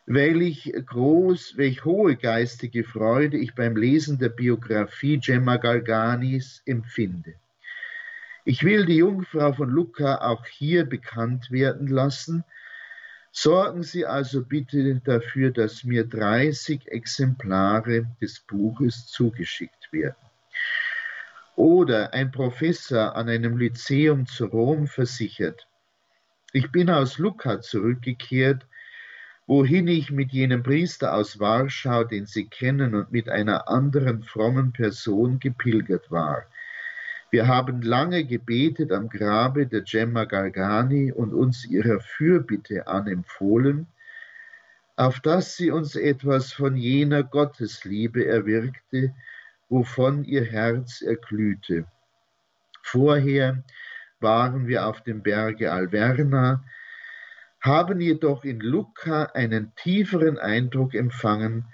welch 0.07 0.71
groß, 0.85 1.57
welch 1.57 1.83
hohe 1.83 2.15
geistige 2.15 2.85
Freude 2.85 3.37
ich 3.37 3.53
beim 3.53 3.75
Lesen 3.75 4.17
der 4.17 4.29
Biografie 4.29 5.17
Gemma 5.17 5.57
Galganis 5.57 6.63
empfinde. 6.65 7.33
Ich 8.45 8.63
will 8.63 8.85
die 8.85 8.95
Jungfrau 8.95 9.51
von 9.51 9.69
Lucca 9.69 10.15
auch 10.21 10.45
hier 10.45 10.85
bekannt 10.85 11.51
werden 11.51 11.87
lassen. 11.87 12.45
Sorgen 13.33 13.83
Sie 13.83 14.05
also 14.05 14.45
bitte 14.45 15.01
dafür, 15.03 15.51
dass 15.51 15.83
mir 15.83 16.05
30 16.05 16.87
Exemplare 16.87 18.07
des 18.21 18.39
Buches 18.39 19.07
zugeschickt 19.07 19.91
werden. 19.91 20.15
Oder 21.57 22.13
ein 22.13 22.31
Professor 22.31 23.13
an 23.13 23.27
einem 23.27 23.57
Lyzeum 23.57 24.25
zu 24.25 24.45
Rom 24.45 24.87
versichert, 24.87 25.67
ich 26.53 26.71
bin 26.71 26.89
aus 26.89 27.17
Lucca 27.17 27.59
zurückgekehrt, 27.59 28.65
wohin 29.47 29.87
ich 29.87 30.11
mit 30.11 30.33
jenem 30.33 30.61
Priester 30.61 31.13
aus 31.13 31.39
Warschau, 31.39 32.03
den 32.03 32.25
Sie 32.25 32.47
kennen, 32.47 32.93
und 32.93 33.11
mit 33.11 33.29
einer 33.29 33.69
anderen 33.69 34.23
frommen 34.23 34.73
Person 34.73 35.39
gepilgert 35.39 36.11
war. 36.11 36.43
Wir 37.31 37.47
haben 37.47 37.81
lange 37.81 38.25
gebetet 38.25 38.91
am 38.91 39.09
Grabe 39.09 39.67
der 39.67 39.81
Gemma 39.81 40.25
Gargani 40.25 41.11
und 41.11 41.33
uns 41.33 41.65
ihrer 41.65 41.99
Fürbitte 42.01 42.87
anempfohlen, 42.87 43.87
auf 44.97 45.19
dass 45.19 45.55
sie 45.55 45.71
uns 45.71 45.95
etwas 45.95 46.53
von 46.53 46.75
jener 46.75 47.23
Gottesliebe 47.23 48.25
erwirkte, 48.25 49.13
wovon 49.69 50.23
ihr 50.23 50.43
Herz 50.43 51.01
erglühte. 51.01 51.85
Vorher 52.81 53.63
waren 54.19 54.67
wir 54.67 54.87
auf 54.87 55.01
dem 55.01 55.21
Berge 55.21 55.71
Alverna, 55.71 56.63
haben 57.61 57.99
jedoch 57.99 58.43
in 58.43 58.59
Lucca 58.59 59.23
einen 59.33 59.73
tieferen 59.75 60.37
Eindruck 60.37 60.93
empfangen 60.93 61.65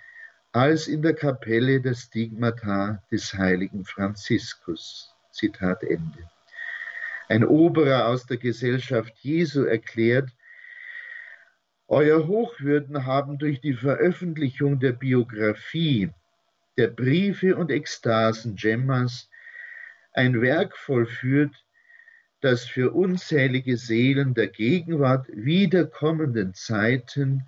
als 0.51 0.87
in 0.87 1.01
der 1.01 1.13
Kapelle 1.13 1.81
der 1.81 1.95
Stigmata 1.95 3.03
des 3.11 3.33
heiligen 3.33 3.85
Franziskus. 3.85 5.13
Zitat 5.31 5.83
Ende. 5.83 6.29
Ein 7.27 7.43
Oberer 7.43 8.07
aus 8.07 8.25
der 8.25 8.37
Gesellschaft 8.37 9.13
Jesu 9.21 9.63
erklärt, 9.63 10.29
Euer 11.87 12.27
Hochwürden 12.27 13.05
haben 13.05 13.37
durch 13.37 13.61
die 13.61 13.73
Veröffentlichung 13.73 14.79
der 14.79 14.93
Biografie, 14.93 16.11
der 16.77 16.87
Briefe 16.87 17.55
und 17.55 17.71
Ekstasen 17.71 18.55
Gemmas 18.55 19.29
ein 20.13 20.41
Werk 20.41 20.77
vollführt, 20.77 21.62
das 22.43 22.65
für 22.65 22.91
unzählige 22.91 23.77
Seelen 23.77 24.33
der 24.33 24.47
Gegenwart 24.47 25.27
wie 25.33 25.67
der 25.69 25.85
kommenden 25.85 26.53
Zeiten 26.53 27.43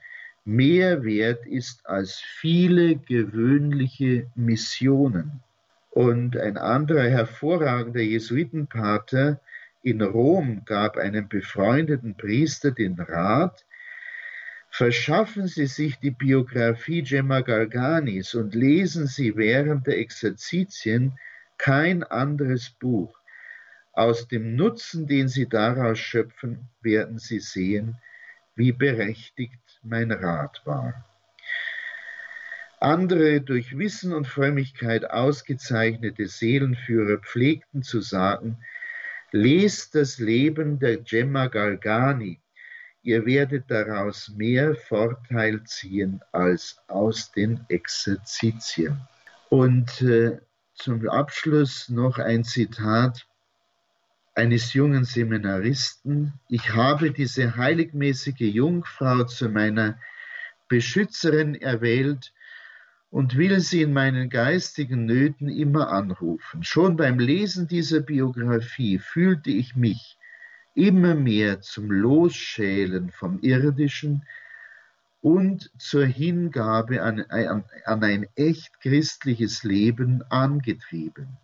mehr 0.46 1.04
wert 1.04 1.46
ist 1.46 1.86
als 1.86 2.20
viele 2.20 2.96
gewöhnliche 2.96 4.28
Missionen. 4.36 5.42
Und 5.90 6.38
ein 6.38 6.58
anderer 6.58 7.10
hervorragender 7.10 8.02
Jesuitenpater 8.02 9.42
in 9.84 10.02
Rom 10.02 10.64
gab 10.66 10.98
einem 10.98 11.28
befreundeten 11.28 12.16
Priester 12.16 12.72
den 12.72 13.00
Rat, 13.00 13.66
verschaffen 14.70 15.48
Sie 15.48 15.68
sich 15.68 16.00
die 16.00 16.12
Biografie 16.12 17.02
Gemma 17.02 17.42
Galganis 17.42 18.34
und 18.34 18.56
lesen 18.56 19.08
Sie 19.08 19.36
während 19.36 19.88
der 19.88 19.98
Exerzitien 20.00 21.14
kein 21.58 22.04
anderes 22.04 22.70
Buch. 22.70 23.18
Aus 23.96 24.28
dem 24.28 24.56
Nutzen, 24.56 25.08
den 25.08 25.30
Sie 25.30 25.48
daraus 25.48 26.00
schöpfen, 26.00 26.68
werden 26.82 27.18
Sie 27.18 27.40
sehen, 27.40 27.98
wie 28.54 28.74
berechtigt 28.74 29.80
mein 29.84 30.12
Rat 30.12 30.62
war. 30.66 31.06
Andere 32.82 33.40
durch 33.40 33.78
Wissen 33.78 34.14
und 34.14 34.28
Frömmigkeit 34.28 35.10
ausgezeichnete 35.10 36.28
Seelenführer 36.28 37.20
pflegten 37.20 37.84
zu 37.84 38.02
sagen, 38.02 38.58
lest 39.32 39.96
das 39.96 40.20
Leben 40.20 40.78
der 40.78 40.98
Gemma 40.98 41.48
Galgani, 41.48 42.42
ihr 43.02 43.26
werdet 43.26 43.72
daraus 43.72 44.30
mehr 44.36 44.76
Vorteil 44.76 45.64
ziehen 45.64 46.22
als 46.34 46.78
aus 46.88 47.32
den 47.32 47.66
Exerzitien. 47.70 49.00
Und 49.50 50.02
äh, 50.02 50.40
zum 50.74 51.08
Abschluss 51.08 51.88
noch 51.88 52.20
ein 52.20 52.44
Zitat 52.44 53.26
eines 54.36 54.74
jungen 54.74 55.06
Seminaristen. 55.06 56.34
Ich 56.50 56.74
habe 56.74 57.12
diese 57.12 57.56
heiligmäßige 57.56 58.42
Jungfrau 58.42 59.24
zu 59.24 59.50
meiner 59.50 59.98
Beschützerin 60.68 61.56
erwählt 61.56 62.34
und 63.10 63.38
will 63.38 63.62
sie 63.62 63.82
in 63.82 63.94
meinen 63.94 64.30
geistigen 64.30 65.06
Nöten 65.06 65.48
immer 65.48 65.90
anrufen. 65.90 66.64
Schon 66.64 66.98
beim 66.98 67.18
Lesen 67.18 67.68
dieser 67.68 68.02
Biografie 68.02 69.00
fühlte 69.00 69.52
ich 69.52 69.76
mich 69.78 70.18
immer 70.74 71.16
mehr 71.16 71.62
zum 71.62 71.90
Losschälen 71.90 73.12
vom 73.12 73.40
Irdischen 73.40 74.24
und 75.22 75.72
zur 75.78 76.06
Hingabe 76.06 77.02
an, 77.02 77.22
an, 77.30 77.64
an 77.86 78.04
ein 78.04 78.28
echt 78.36 78.82
christliches 78.82 79.64
Leben 79.64 80.22
angetrieben. 80.30 81.38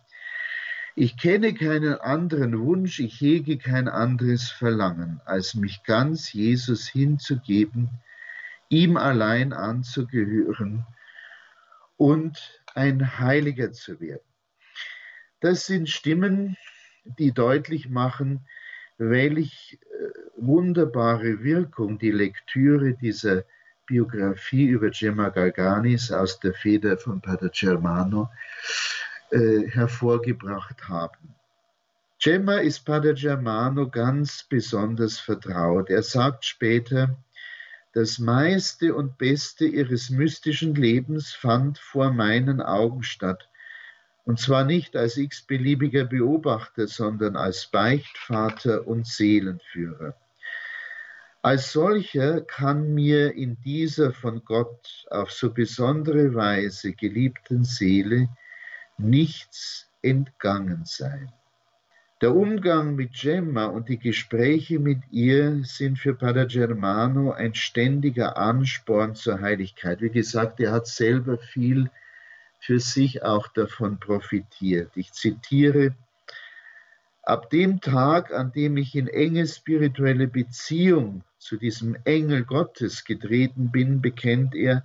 Ich 0.94 1.16
kenne 1.16 1.54
keinen 1.54 1.94
anderen 1.94 2.58
Wunsch, 2.60 3.00
ich 3.00 3.18
hege 3.18 3.56
kein 3.56 3.88
anderes 3.88 4.50
Verlangen, 4.50 5.22
als 5.24 5.54
mich 5.54 5.84
ganz 5.84 6.34
Jesus 6.34 6.86
hinzugeben, 6.86 7.88
ihm 8.68 8.98
allein 8.98 9.54
anzugehören 9.54 10.84
und 11.96 12.60
ein 12.74 13.18
Heiliger 13.18 13.72
zu 13.72 14.00
werden. 14.00 14.26
Das 15.40 15.66
sind 15.66 15.88
Stimmen, 15.88 16.58
die 17.18 17.32
deutlich 17.32 17.88
machen, 17.88 18.46
welch 18.98 19.78
äh, 19.80 20.08
wunderbare 20.36 21.42
Wirkung 21.42 21.98
die 21.98 22.10
Lektüre 22.10 22.92
dieser 22.94 23.44
Biografie 23.86 24.66
über 24.66 24.90
Gemma 24.90 25.30
Galganis 25.30 26.12
aus 26.12 26.38
der 26.38 26.52
Feder 26.52 26.98
von 26.98 27.20
Pater 27.20 27.48
Germano 27.48 28.28
äh, 29.32 29.68
hervorgebracht 29.68 30.88
haben. 30.88 31.34
Gemma 32.20 32.58
ist 32.58 32.84
Pater 32.84 33.14
Germano 33.14 33.88
ganz 33.88 34.44
besonders 34.44 35.18
vertraut. 35.18 35.90
Er 35.90 36.02
sagt 36.02 36.44
später, 36.44 37.16
das 37.94 38.18
meiste 38.18 38.94
und 38.94 39.18
Beste 39.18 39.64
ihres 39.64 40.10
mystischen 40.10 40.74
Lebens 40.74 41.32
fand 41.32 41.78
vor 41.78 42.12
meinen 42.12 42.60
Augen 42.60 43.02
statt. 43.02 43.48
Und 44.24 44.38
zwar 44.38 44.64
nicht 44.64 44.94
als 44.96 45.16
x-beliebiger 45.16 46.04
Beobachter, 46.04 46.86
sondern 46.86 47.34
als 47.34 47.66
Beichtvater 47.66 48.86
und 48.86 49.06
Seelenführer. 49.06 50.14
Als 51.42 51.72
solcher 51.72 52.42
kann 52.42 52.94
mir 52.94 53.34
in 53.34 53.60
dieser 53.62 54.12
von 54.12 54.44
Gott 54.44 55.06
auf 55.10 55.32
so 55.32 55.50
besondere 55.50 56.34
Weise 56.34 56.92
geliebten 56.92 57.64
Seele 57.64 58.28
nichts 58.98 59.90
entgangen 60.02 60.84
sein. 60.84 61.32
Der 62.22 62.36
Umgang 62.36 62.94
mit 62.94 63.14
Gemma 63.14 63.64
und 63.64 63.88
die 63.88 63.98
Gespräche 63.98 64.78
mit 64.78 65.00
ihr 65.10 65.64
sind 65.64 65.98
für 65.98 66.14
Pater 66.14 66.46
Germano 66.46 67.32
ein 67.32 67.54
ständiger 67.54 68.36
Ansporn 68.36 69.16
zur 69.16 69.40
Heiligkeit. 69.40 70.00
Wie 70.00 70.10
gesagt, 70.10 70.60
er 70.60 70.70
hat 70.70 70.86
selber 70.86 71.36
viel 71.36 71.90
für 72.60 72.78
sich 72.78 73.24
auch 73.24 73.48
davon 73.48 73.98
profitiert. 73.98 74.92
Ich 74.94 75.12
zitiere, 75.12 75.96
ab 77.24 77.50
dem 77.50 77.80
Tag, 77.80 78.32
an 78.32 78.52
dem 78.52 78.76
ich 78.76 78.94
in 78.94 79.08
enge 79.08 79.48
spirituelle 79.48 80.28
Beziehung 80.28 81.24
zu 81.38 81.56
diesem 81.56 81.96
Engel 82.04 82.44
Gottes 82.44 83.04
getreten 83.04 83.72
bin, 83.72 84.00
bekennt 84.00 84.54
er, 84.54 84.84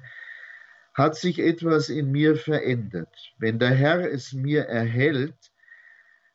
hat 0.98 1.16
sich 1.16 1.38
etwas 1.38 1.90
in 1.90 2.12
mir 2.12 2.36
verändert. 2.36 3.32
Wenn 3.38 3.60
der 3.60 3.70
Herr 3.70 4.12
es 4.12 4.34
mir 4.34 4.64
erhält, 4.64 5.36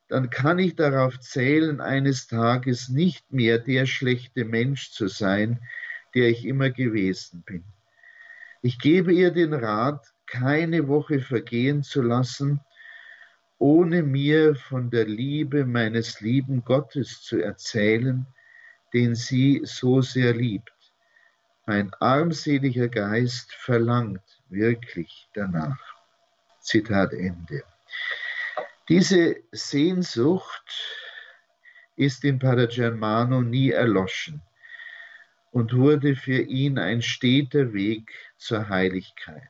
dann 0.06 0.30
kann 0.30 0.60
ich 0.60 0.76
darauf 0.76 1.18
zählen, 1.18 1.80
eines 1.80 2.28
Tages 2.28 2.88
nicht 2.88 3.32
mehr 3.32 3.58
der 3.58 3.86
schlechte 3.86 4.44
Mensch 4.44 4.92
zu 4.92 5.08
sein, 5.08 5.58
der 6.14 6.28
ich 6.28 6.44
immer 6.44 6.70
gewesen 6.70 7.42
bin. 7.44 7.64
Ich 8.62 8.78
gebe 8.78 9.12
ihr 9.12 9.32
den 9.32 9.52
Rat, 9.52 10.06
keine 10.26 10.86
Woche 10.86 11.18
vergehen 11.18 11.82
zu 11.82 12.00
lassen, 12.00 12.60
ohne 13.58 14.04
mir 14.04 14.54
von 14.54 14.90
der 14.90 15.06
Liebe 15.06 15.64
meines 15.64 16.20
lieben 16.20 16.64
Gottes 16.64 17.20
zu 17.22 17.42
erzählen, 17.42 18.26
den 18.92 19.16
sie 19.16 19.62
so 19.64 20.02
sehr 20.02 20.34
liebt. 20.34 20.72
Mein 21.66 21.92
armseliger 21.94 22.88
Geist 22.88 23.52
verlangt 23.54 24.41
wirklich 24.53 25.28
danach. 25.34 25.78
Zitat 26.61 27.12
Ende. 27.12 27.64
Diese 28.88 29.36
Sehnsucht 29.50 30.70
ist 31.96 32.24
in 32.24 32.38
Pater 32.38 32.68
Germano 32.68 33.42
nie 33.42 33.70
erloschen 33.70 34.42
und 35.50 35.76
wurde 35.76 36.16
für 36.16 36.40
ihn 36.40 36.78
ein 36.78 37.03
steter 37.03 37.72
Weg 37.72 38.12
zur 38.36 38.68
Heiligkeit. 38.68 39.48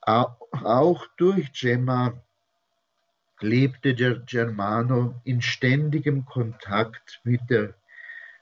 Auch 0.00 1.06
durch 1.16 1.52
Gemma 1.52 2.20
lebte 3.40 3.94
der 3.94 4.18
Germano 4.20 5.20
in 5.24 5.42
ständigem 5.42 6.24
Kontakt 6.24 7.20
mit 7.24 7.40
der 7.50 7.74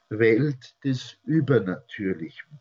Welt 0.08 0.74
des 0.84 1.18
Übernatürlichen. 1.24 2.60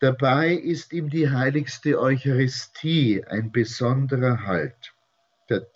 Dabei 0.00 0.52
ist 0.52 0.92
ihm 0.92 1.08
die 1.08 1.30
heiligste 1.30 1.98
Eucharistie 1.98 3.24
ein 3.24 3.50
besonderer 3.50 4.46
Halt. 4.46 4.92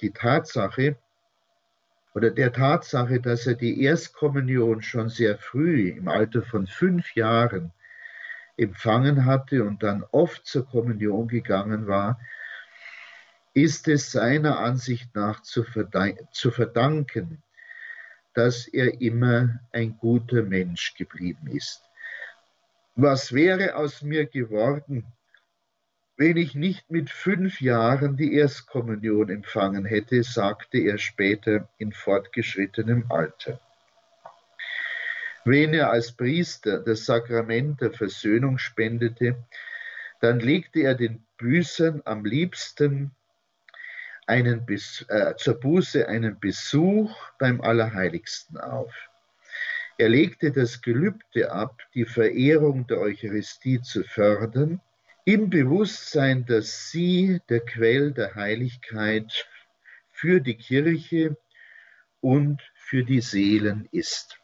Die 0.00 0.10
Tatsache 0.10 0.96
oder 2.14 2.30
der 2.30 2.52
Tatsache, 2.52 3.20
dass 3.20 3.46
er 3.46 3.54
die 3.54 3.82
Erstkommunion 3.82 4.82
schon 4.82 5.08
sehr 5.08 5.38
früh, 5.38 5.90
im 5.90 6.08
Alter 6.08 6.42
von 6.42 6.66
fünf 6.66 7.14
Jahren, 7.14 7.72
empfangen 8.56 9.24
hatte 9.24 9.64
und 9.64 9.82
dann 9.82 10.04
oft 10.10 10.46
zur 10.46 10.66
Kommunion 10.66 11.28
gegangen 11.28 11.86
war, 11.86 12.20
ist 13.54 13.88
es 13.88 14.12
seiner 14.12 14.58
Ansicht 14.58 15.14
nach 15.14 15.40
zu, 15.40 15.64
verdanken, 15.64 17.42
dass 18.34 18.68
er 18.68 19.00
immer 19.00 19.60
ein 19.72 19.96
guter 19.96 20.42
Mensch 20.42 20.94
geblieben 20.94 21.46
ist. 21.46 21.89
Was 22.94 23.32
wäre 23.32 23.76
aus 23.76 24.02
mir 24.02 24.26
geworden, 24.26 25.06
wenn 26.16 26.36
ich 26.36 26.54
nicht 26.54 26.90
mit 26.90 27.08
fünf 27.08 27.62
Jahren 27.62 28.16
die 28.16 28.34
Erstkommunion 28.34 29.30
empfangen 29.30 29.86
hätte, 29.86 30.22
sagte 30.22 30.76
er 30.76 30.98
später 30.98 31.70
in 31.78 31.92
fortgeschrittenem 31.92 33.06
Alter. 33.10 33.58
Wenn 35.46 35.72
er 35.72 35.90
als 35.90 36.12
Priester 36.12 36.78
das 36.80 37.06
Sakrament 37.06 37.80
der 37.80 37.92
Versöhnung 37.92 38.58
spendete, 38.58 39.42
dann 40.20 40.40
legte 40.40 40.80
er 40.80 40.94
den 40.94 41.26
Büßern 41.38 42.02
am 42.04 42.26
liebsten 42.26 43.12
einen, 44.26 44.66
äh, 44.68 45.34
zur 45.36 45.58
Buße 45.58 46.06
einen 46.06 46.38
Besuch 46.38 47.16
beim 47.38 47.62
Allerheiligsten 47.62 48.58
auf. 48.58 48.94
Er 50.00 50.08
legte 50.08 50.50
das 50.50 50.80
Gelübde 50.80 51.52
ab, 51.52 51.82
die 51.92 52.06
Verehrung 52.06 52.86
der 52.86 53.00
Eucharistie 53.00 53.82
zu 53.82 54.02
fördern, 54.02 54.80
im 55.26 55.50
Bewusstsein, 55.50 56.46
dass 56.46 56.90
sie 56.90 57.42
der 57.50 57.60
Quell 57.60 58.12
der 58.12 58.34
Heiligkeit 58.34 59.46
für 60.10 60.40
die 60.40 60.54
Kirche 60.54 61.36
und 62.22 62.62
für 62.72 63.04
die 63.04 63.20
Seelen 63.20 63.90
ist. 63.92 64.40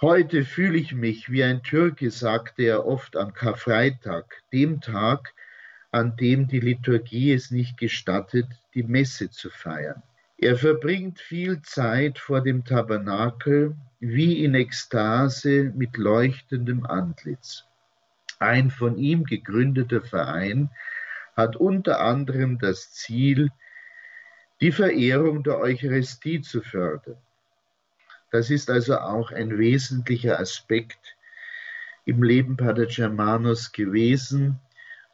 Heute 0.00 0.46
fühle 0.46 0.78
ich 0.78 0.94
mich 0.94 1.30
wie 1.30 1.44
ein 1.44 1.62
Türke, 1.62 2.10
sagte 2.10 2.62
er 2.62 2.86
oft 2.86 3.14
am 3.14 3.34
Karfreitag, 3.34 4.42
dem 4.54 4.80
Tag, 4.80 5.34
an 5.90 6.16
dem 6.16 6.48
die 6.48 6.60
Liturgie 6.60 7.34
es 7.34 7.50
nicht 7.50 7.76
gestattet, 7.76 8.46
die 8.72 8.84
Messe 8.84 9.28
zu 9.28 9.50
feiern. 9.50 10.02
Er 10.40 10.56
verbringt 10.56 11.18
viel 11.18 11.62
Zeit 11.62 12.20
vor 12.20 12.42
dem 12.42 12.64
Tabernakel 12.64 13.74
wie 13.98 14.44
in 14.44 14.54
Ekstase 14.54 15.72
mit 15.74 15.96
leuchtendem 15.96 16.86
Antlitz. 16.86 17.64
Ein 18.38 18.70
von 18.70 18.98
ihm 18.98 19.24
gegründeter 19.24 20.00
Verein 20.00 20.70
hat 21.36 21.56
unter 21.56 21.98
anderem 22.00 22.60
das 22.60 22.92
Ziel, 22.92 23.50
die 24.60 24.70
Verehrung 24.70 25.42
der 25.42 25.58
Eucharistie 25.58 26.40
zu 26.40 26.62
fördern. 26.62 27.18
Das 28.30 28.48
ist 28.50 28.70
also 28.70 28.98
auch 28.98 29.32
ein 29.32 29.58
wesentlicher 29.58 30.38
Aspekt 30.38 31.16
im 32.04 32.22
Leben 32.22 32.56
Pater 32.56 32.86
Germanos 32.86 33.72
gewesen 33.72 34.60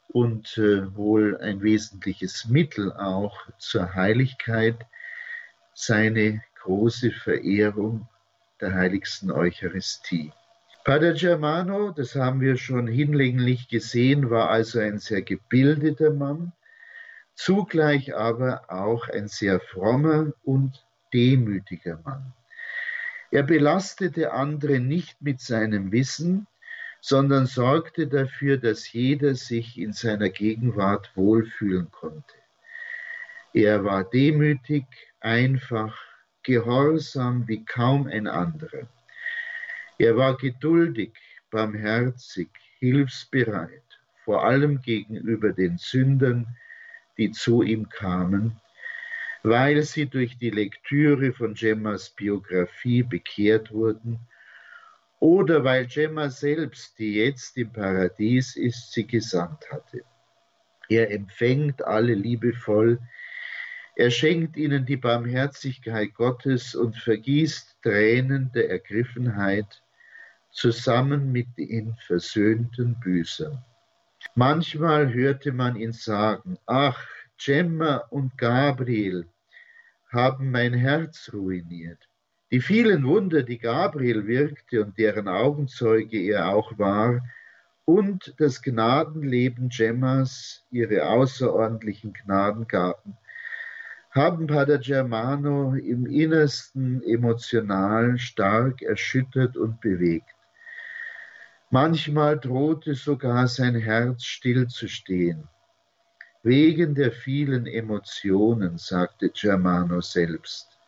und 0.08 0.58
äh, 0.58 0.94
wohl 0.94 1.38
ein 1.38 1.62
wesentliches 1.62 2.44
Mittel 2.44 2.92
auch 2.92 3.38
zur 3.56 3.94
Heiligkeit, 3.94 4.84
seine 5.74 6.42
große 6.62 7.10
Verehrung 7.10 8.08
der 8.60 8.74
heiligsten 8.74 9.30
Eucharistie. 9.30 10.32
Pater 10.84 11.14
Germano, 11.14 11.90
das 11.90 12.14
haben 12.14 12.40
wir 12.40 12.56
schon 12.56 12.86
hinlänglich 12.86 13.68
gesehen, 13.68 14.30
war 14.30 14.50
also 14.50 14.78
ein 14.80 14.98
sehr 14.98 15.22
gebildeter 15.22 16.10
Mann, 16.10 16.52
zugleich 17.34 18.14
aber 18.14 18.70
auch 18.70 19.08
ein 19.08 19.28
sehr 19.28 19.60
frommer 19.60 20.32
und 20.42 20.84
demütiger 21.12 22.00
Mann. 22.04 22.34
Er 23.30 23.42
belastete 23.42 24.32
andere 24.32 24.78
nicht 24.78 25.20
mit 25.20 25.40
seinem 25.40 25.90
Wissen, 25.90 26.46
sondern 27.00 27.46
sorgte 27.46 28.06
dafür, 28.06 28.58
dass 28.58 28.92
jeder 28.92 29.34
sich 29.34 29.78
in 29.78 29.92
seiner 29.92 30.28
Gegenwart 30.28 31.10
wohlfühlen 31.14 31.90
konnte. 31.90 32.34
Er 33.54 33.82
war 33.84 34.04
demütig, 34.04 34.84
einfach, 35.20 35.98
gehorsam 36.42 37.48
wie 37.48 37.64
kaum 37.64 38.06
ein 38.06 38.26
anderer. 38.26 38.86
Er 39.98 40.16
war 40.18 40.36
geduldig, 40.36 41.14
barmherzig, 41.50 42.50
hilfsbereit, 42.80 43.82
vor 44.24 44.44
allem 44.44 44.82
gegenüber 44.82 45.52
den 45.52 45.78
Sündern, 45.78 46.46
die 47.16 47.30
zu 47.30 47.62
ihm 47.62 47.88
kamen 47.88 48.60
weil 49.44 49.82
sie 49.82 50.06
durch 50.06 50.38
die 50.38 50.48
Lektüre 50.48 51.32
von 51.34 51.52
Gemmas 51.52 52.08
Biografie 52.08 53.02
bekehrt 53.02 53.70
wurden 53.72 54.18
oder 55.20 55.62
weil 55.64 55.86
Gemma 55.86 56.30
selbst, 56.30 56.98
die 56.98 57.16
jetzt 57.16 57.58
im 57.58 57.70
Paradies 57.70 58.56
ist, 58.56 58.92
sie 58.92 59.06
gesandt 59.06 59.70
hatte. 59.70 60.02
Er 60.88 61.10
empfängt 61.10 61.84
alle 61.84 62.14
liebevoll, 62.14 62.98
er 63.96 64.10
schenkt 64.10 64.56
ihnen 64.56 64.84
die 64.86 64.96
Barmherzigkeit 64.96 66.14
Gottes 66.14 66.74
und 66.74 66.96
vergießt 66.96 67.82
Tränen 67.82 68.50
der 68.52 68.70
Ergriffenheit 68.70 69.82
zusammen 70.50 71.32
mit 71.32 71.46
den 71.56 71.94
versöhnten 72.06 72.98
Büßern. 73.00 73.64
Manchmal 74.34 75.12
hörte 75.12 75.52
man 75.52 75.76
ihn 75.76 75.92
sagen, 75.92 76.58
ach, 76.66 77.06
Gemma 77.36 77.96
und 78.10 78.36
Gabriel, 78.38 79.26
haben 80.10 80.50
mein 80.50 80.72
Herz 80.74 81.30
ruiniert. 81.32 82.08
Die 82.50 82.60
vielen 82.60 83.04
Wunder, 83.04 83.42
die 83.42 83.58
Gabriel 83.58 84.26
wirkte 84.26 84.84
und 84.84 84.96
deren 84.98 85.28
Augenzeuge 85.28 86.18
er 86.18 86.48
auch 86.48 86.78
war, 86.78 87.20
und 87.84 88.34
das 88.38 88.62
Gnadenleben 88.62 89.68
Gemmas, 89.68 90.64
ihre 90.70 91.06
außerordentlichen 91.06 92.12
Gnadengaben, 92.12 93.16
haben 94.14 94.46
Pater 94.46 94.78
Germano 94.78 95.74
im 95.74 96.06
Innersten 96.06 97.02
emotional 97.02 98.16
stark 98.16 98.80
erschüttert 98.80 99.56
und 99.56 99.80
bewegt. 99.80 100.34
Manchmal 101.70 102.38
drohte 102.38 102.94
sogar 102.94 103.48
sein 103.48 103.74
Herz 103.74 104.22
stillzustehen. 104.22 105.48
Wegen 106.44 106.94
der 106.94 107.10
vielen 107.10 107.66
Emotionen, 107.66 108.78
sagte 108.78 109.30
Germano 109.30 110.00
selbst. 110.00 110.78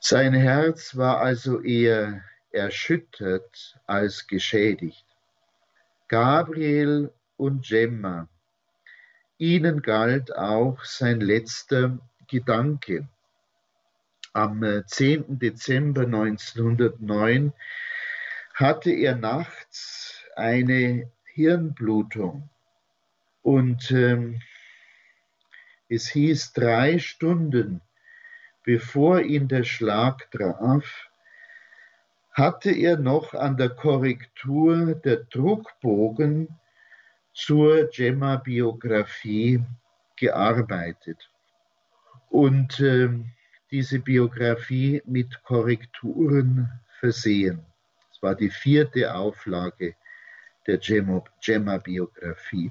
Sein 0.00 0.32
Herz 0.32 0.96
war 0.96 1.20
also 1.20 1.60
eher 1.60 2.22
erschüttert 2.50 3.78
als 3.86 4.26
geschädigt. 4.26 5.04
Gabriel 6.08 7.12
und 7.36 7.66
Gemma, 7.66 8.28
ihnen 9.44 9.82
galt 9.82 10.34
auch 10.34 10.84
sein 10.84 11.20
letzter 11.20 11.98
Gedanke. 12.28 13.06
Am 14.32 14.82
10. 14.86 15.38
Dezember 15.38 16.04
1909 16.04 17.52
hatte 18.54 18.90
er 18.90 19.16
nachts 19.16 20.24
eine 20.34 21.10
Hirnblutung 21.34 22.48
und 23.42 23.90
ähm, 23.90 24.40
es 25.90 26.08
hieß 26.08 26.54
drei 26.54 26.98
Stunden, 26.98 27.82
bevor 28.62 29.20
ihn 29.20 29.48
der 29.48 29.64
Schlag 29.64 30.30
traf, 30.30 31.10
hatte 32.32 32.70
er 32.70 32.96
noch 32.96 33.34
an 33.34 33.58
der 33.58 33.68
Korrektur 33.68 34.94
der 34.94 35.18
Druckbogen 35.18 36.48
zur 37.34 37.88
Gemma-Biografie 37.88 39.62
gearbeitet 40.16 41.28
und 42.30 42.80
äh, 42.80 43.10
diese 43.70 43.98
Biografie 43.98 45.02
mit 45.04 45.42
Korrekturen 45.42 46.70
versehen. 47.00 47.66
Es 48.12 48.22
war 48.22 48.34
die 48.36 48.50
vierte 48.50 49.14
Auflage 49.14 49.96
der 50.66 50.78
Gemma-Biografie. 50.78 52.70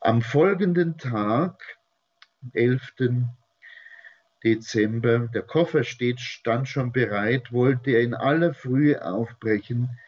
Am 0.00 0.20
folgenden 0.22 0.98
Tag, 0.98 1.78
11. 2.52 2.94
Dezember, 4.44 5.28
der 5.28 5.42
Koffer 5.42 5.82
steht, 5.84 6.20
stand 6.20 6.68
schon 6.68 6.92
bereit, 6.92 7.52
wollte 7.52 7.92
er 7.92 8.02
in 8.02 8.14
aller 8.14 8.54
Frühe 8.54 9.04
aufbrechen, 9.04 9.98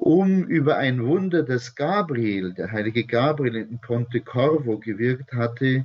um 0.00 0.44
über 0.44 0.78
ein 0.78 1.04
Wunder, 1.04 1.42
das 1.42 1.74
Gabriel, 1.74 2.54
der 2.54 2.72
heilige 2.72 3.04
Gabriel 3.04 3.56
in 3.56 3.78
Ponte 3.80 4.22
Corvo 4.22 4.78
gewirkt 4.78 5.30
hatte, 5.34 5.84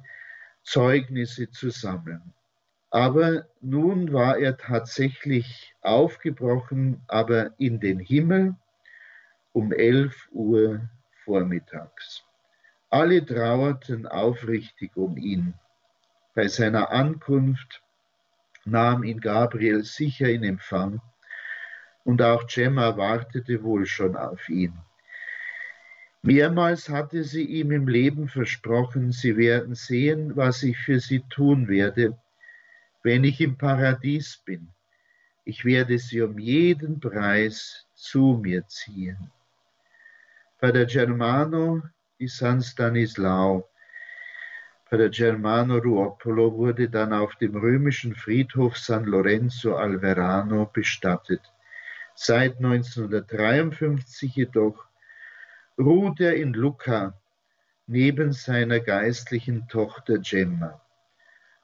Zeugnisse 0.63 1.51
zu 1.51 1.69
sammeln. 1.69 2.33
Aber 2.91 3.45
nun 3.59 4.13
war 4.13 4.37
er 4.37 4.55
tatsächlich 4.55 5.75
aufgebrochen, 5.81 7.01
aber 7.09 7.51
in 7.57 7.81
den 7.81 7.99
Himmel 7.99 8.55
um 9.51 9.73
11 9.73 10.29
Uhr 10.31 10.89
vormittags. 11.25 12.23
Alle 12.89 13.25
trauerten 13.25 14.07
aufrichtig 14.07 14.95
um 14.95 15.17
ihn. 15.17 15.55
Bei 16.35 16.47
seiner 16.47 16.89
Ankunft 16.89 17.83
nahm 18.63 19.03
ihn 19.03 19.19
Gabriel 19.19 19.83
sicher 19.83 20.29
in 20.29 20.45
Empfang 20.45 21.01
und 22.05 22.21
auch 22.21 22.47
Gemma 22.47 22.95
wartete 22.95 23.61
wohl 23.63 23.85
schon 23.85 24.15
auf 24.15 24.47
ihn. 24.47 24.73
Mehrmals 26.21 26.87
hatte 26.89 27.23
sie 27.23 27.43
ihm 27.43 27.71
im 27.71 27.87
Leben 27.87 28.29
versprochen, 28.29 29.11
sie 29.11 29.37
werden 29.37 29.75
sehen, 29.75 30.35
was 30.35 30.63
ich 30.63 30.77
für 30.77 30.99
sie 30.99 31.21
tun 31.29 31.67
werde, 31.67 32.17
wenn 33.03 33.23
ich 33.23 33.41
im 33.41 33.57
Paradies 33.57 34.37
bin. 34.45 34.69
Ich 35.43 35.65
werde 35.65 35.99
sie 35.99 36.21
um 36.21 36.39
jeden 36.39 36.99
Preis 36.99 37.85
zu 37.93 38.39
mir 38.41 38.65
ziehen. 38.67 39.31
Pater 40.59 40.85
Germano 40.85 41.83
di 42.19 42.27
San 42.27 42.61
Stanislao. 42.61 43.67
Pater 44.89 45.09
Germano 45.09 45.77
Ruopolo 45.77 46.53
wurde 46.53 46.89
dann 46.89 47.13
auf 47.13 47.35
dem 47.35 47.55
römischen 47.55 48.15
Friedhof 48.15 48.77
San 48.77 49.05
Lorenzo 49.05 49.75
al 49.75 49.99
Verano 50.01 50.65
bestattet. 50.65 51.41
Seit 52.15 52.57
1953 52.57 54.35
jedoch 54.35 54.85
ruht 55.77 56.19
er 56.21 56.35
in 56.35 56.53
Lucca 56.53 57.19
neben 57.87 58.31
seiner 58.31 58.79
geistlichen 58.79 59.67
Tochter 59.67 60.17
Gemma. 60.19 60.81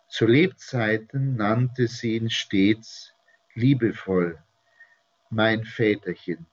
Zu 0.08 0.28
Lebzeiten 0.28 1.36
nannte 1.36 1.88
sie 1.88 2.18
ihn 2.18 2.30
stets 2.30 3.14
liebevoll 3.54 4.38
mein 5.32 5.64
Väterchen, 5.64 6.46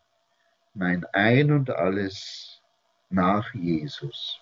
mein 0.72 1.04
Ein 1.06 1.50
und 1.50 1.70
alles 1.70 2.62
nach 3.10 3.52
Jesus. 3.52 4.40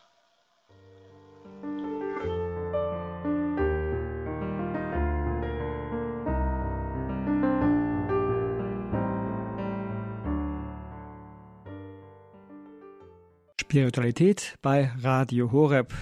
Spiritualität 13.77 14.57
bei 14.63 14.91
Radio 15.03 15.53
Horeb. 15.53 15.93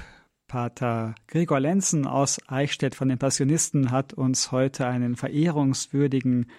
Pater 0.46 1.16
Gregor 1.26 1.58
Lenzen 1.58 2.06
aus 2.06 2.38
Eichstätt 2.46 2.94
von 2.94 3.08
den 3.08 3.18
Passionisten 3.18 3.90
hat 3.90 4.12
uns 4.12 4.52
heute 4.52 4.86
einen 4.86 5.16
verehrungswürdigen 5.16 6.52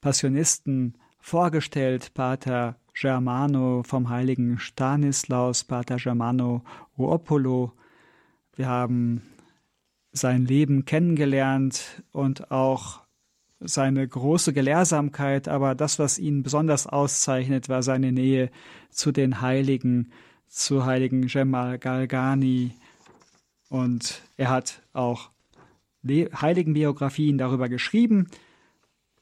Passionisten 0.00 0.98
vorgestellt, 1.20 2.12
Pater 2.12 2.74
Germano 2.92 3.84
vom 3.84 4.08
heiligen 4.08 4.58
Stanislaus, 4.58 5.62
Pater 5.62 5.94
Germano 5.94 6.64
Ruopolo. 6.98 7.74
Wir 8.56 8.66
haben 8.66 9.22
sein 10.10 10.44
Leben 10.44 10.86
kennengelernt 10.86 12.02
und 12.10 12.50
auch 12.50 13.05
seine 13.60 14.06
große 14.06 14.52
Gelehrsamkeit, 14.52 15.48
aber 15.48 15.74
das, 15.74 15.98
was 15.98 16.18
ihn 16.18 16.42
besonders 16.42 16.86
auszeichnet, 16.86 17.68
war 17.68 17.82
seine 17.82 18.12
Nähe 18.12 18.50
zu 18.90 19.12
den 19.12 19.40
Heiligen, 19.40 20.12
zu 20.48 20.84
heiligen 20.84 21.26
Gemal 21.26 21.78
Galgani. 21.78 22.74
Und 23.68 24.22
er 24.36 24.50
hat 24.50 24.82
auch 24.92 25.30
Heiligenbiografien 26.06 27.38
darüber 27.38 27.68
geschrieben. 27.68 28.28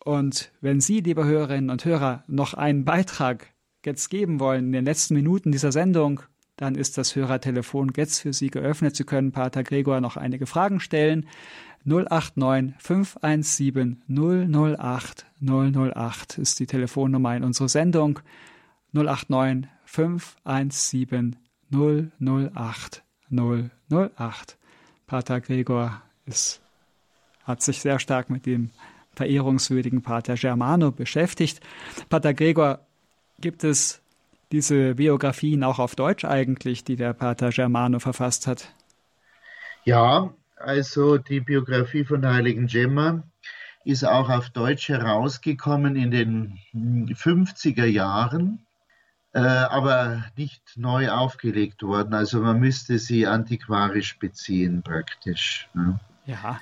Und 0.04 0.52
wenn 0.60 0.80
Sie, 0.80 1.00
liebe 1.00 1.24
Hörerinnen 1.24 1.70
und 1.70 1.84
Hörer, 1.84 2.24
noch 2.26 2.54
einen 2.54 2.84
Beitrag 2.84 3.46
jetzt 3.84 4.10
geben 4.10 4.40
wollen 4.40 4.66
in 4.66 4.72
den 4.72 4.84
letzten 4.84 5.14
Minuten 5.14 5.52
dieser 5.52 5.72
Sendung, 5.72 6.20
dann 6.56 6.74
ist 6.74 6.98
das 6.98 7.16
Hörertelefon 7.16 7.92
jetzt 7.96 8.20
für 8.20 8.32
Sie 8.32 8.48
geöffnet. 8.48 8.96
Sie 8.96 9.04
können 9.04 9.32
Pater 9.32 9.64
Gregor 9.64 10.00
noch 10.00 10.16
einige 10.16 10.46
Fragen 10.46 10.78
stellen. 10.78 11.26
089 11.84 12.74
517 12.78 14.02
008 14.08 15.26
008 15.40 16.38
ist 16.38 16.58
die 16.58 16.66
Telefonnummer 16.66 17.36
in 17.36 17.44
unserer 17.44 17.68
Sendung. 17.68 18.20
089 18.92 19.68
517 19.84 21.36
008 21.70 23.02
008. 23.30 24.56
Pater 25.06 25.40
Gregor 25.40 26.00
ist, 26.26 26.60
hat 27.44 27.62
sich 27.62 27.80
sehr 27.80 27.98
stark 27.98 28.30
mit 28.30 28.46
dem 28.46 28.70
verehrungswürdigen 29.14 30.02
Pater 30.02 30.34
Germano 30.34 30.90
beschäftigt. 30.90 31.60
Pater 32.08 32.34
Gregor, 32.34 32.80
gibt 33.40 33.62
es 33.64 34.00
diese 34.52 34.94
Biografien 34.94 35.62
auch 35.64 35.78
auf 35.78 35.94
Deutsch 35.96 36.24
eigentlich, 36.24 36.84
die 36.84 36.96
der 36.96 37.12
Pater 37.12 37.50
Germano 37.50 37.98
verfasst 37.98 38.46
hat? 38.46 38.72
Ja, 39.84 40.32
also 40.64 41.18
die 41.18 41.40
Biografie 41.40 42.04
von 42.04 42.22
der 42.22 42.34
heiligen 42.34 42.66
Gemma 42.66 43.22
ist 43.84 44.04
auch 44.04 44.30
auf 44.30 44.50
Deutsch 44.50 44.88
herausgekommen 44.88 45.96
in 45.96 46.10
den 46.10 46.58
50er 46.74 47.84
Jahren, 47.84 48.64
äh, 49.32 49.40
aber 49.40 50.24
nicht 50.36 50.62
neu 50.76 51.10
aufgelegt 51.10 51.82
worden. 51.82 52.14
Also 52.14 52.40
man 52.40 52.60
müsste 52.60 52.98
sie 52.98 53.26
antiquarisch 53.26 54.18
beziehen 54.18 54.82
praktisch. 54.82 55.68
Ne? 55.74 56.00
Ja, 56.26 56.60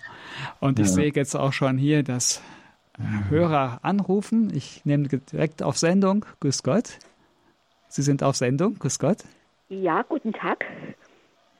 und 0.58 0.80
ich 0.80 0.88
ja. 0.88 0.92
sehe 0.92 1.12
jetzt 1.14 1.36
auch 1.36 1.52
schon 1.52 1.78
hier, 1.78 2.02
dass 2.02 2.42
äh, 2.98 3.30
Hörer 3.30 3.78
anrufen. 3.82 4.52
Ich 4.54 4.84
nehme 4.84 5.06
direkt 5.06 5.62
auf 5.62 5.78
Sendung. 5.78 6.26
Grüß 6.40 6.62
Gott. 6.62 6.98
Sie 7.88 8.02
sind 8.02 8.22
auf 8.22 8.36
Sendung. 8.36 8.78
Grüß 8.78 8.98
Gott. 8.98 9.18
Ja, 9.68 10.02
guten 10.02 10.32
Tag. 10.32 10.64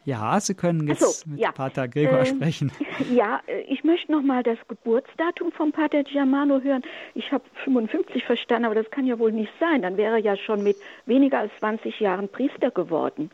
Ja, 0.05 0.40
Sie 0.40 0.55
können 0.55 0.88
jetzt 0.88 1.00
so, 1.00 1.30
mit 1.30 1.40
ja. 1.40 1.53
Pater 1.53 1.88
Gregor 1.88 2.20
ähm, 2.20 2.26
sprechen. 2.26 2.72
Ja, 3.11 3.40
äh, 3.46 3.62
ich 3.62 3.84
möchte 3.84 4.12
noch 4.12 4.22
mal 4.22 4.42
das 4.42 4.59
Geburtsdatum 4.68 5.53
von 5.53 5.72
Pater 5.72 6.03
Giamano 6.05 6.61
hören. 6.61 6.82
Ich 7.14 7.32
habe 7.32 7.44
55 7.64 8.24
verstanden, 8.24 8.64
aber 8.64 8.74
das 8.74 8.90
kann 8.90 9.07
ja 9.07 9.18
wohl 9.18 9.32
nicht 9.32 9.53
sein. 9.61 9.82
Dann 9.82 9.96
wäre 9.96 10.14
er 10.14 10.18
ja 10.18 10.36
schon 10.36 10.62
mit 10.62 10.76
weniger 11.07 11.40
als 11.40 11.53
20 11.59 11.98
Jahren 12.00 12.28
Priester 12.28 12.70
geworden. 12.70 13.30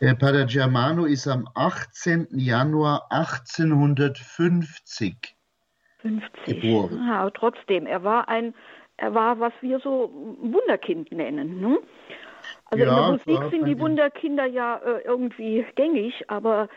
Der 0.00 0.14
Pater 0.14 0.46
Giamano 0.46 1.04
ist 1.04 1.28
am 1.28 1.46
18. 1.54 2.28
Januar 2.30 3.06
1850 3.10 5.36
50. 5.98 6.44
geboren. 6.46 7.04
Ja, 7.06 7.20
aber 7.20 7.32
trotzdem, 7.32 7.86
er 7.86 8.02
war 8.02 8.28
ein, 8.28 8.54
er 8.96 9.14
war, 9.14 9.38
was 9.40 9.52
wir 9.60 9.78
so 9.80 10.10
Wunderkind 10.40 11.12
nennen. 11.12 11.60
Ne? 11.60 11.78
Also 12.70 12.84
ja, 12.84 12.90
in 12.90 12.96
der 12.96 13.34
Musik 13.34 13.50
sind 13.50 13.66
die 13.66 13.78
Wunderkinder 13.78 14.46
ja 14.46 14.76
äh, 14.76 15.00
irgendwie 15.04 15.66
gängig, 15.74 16.24
aber 16.28 16.68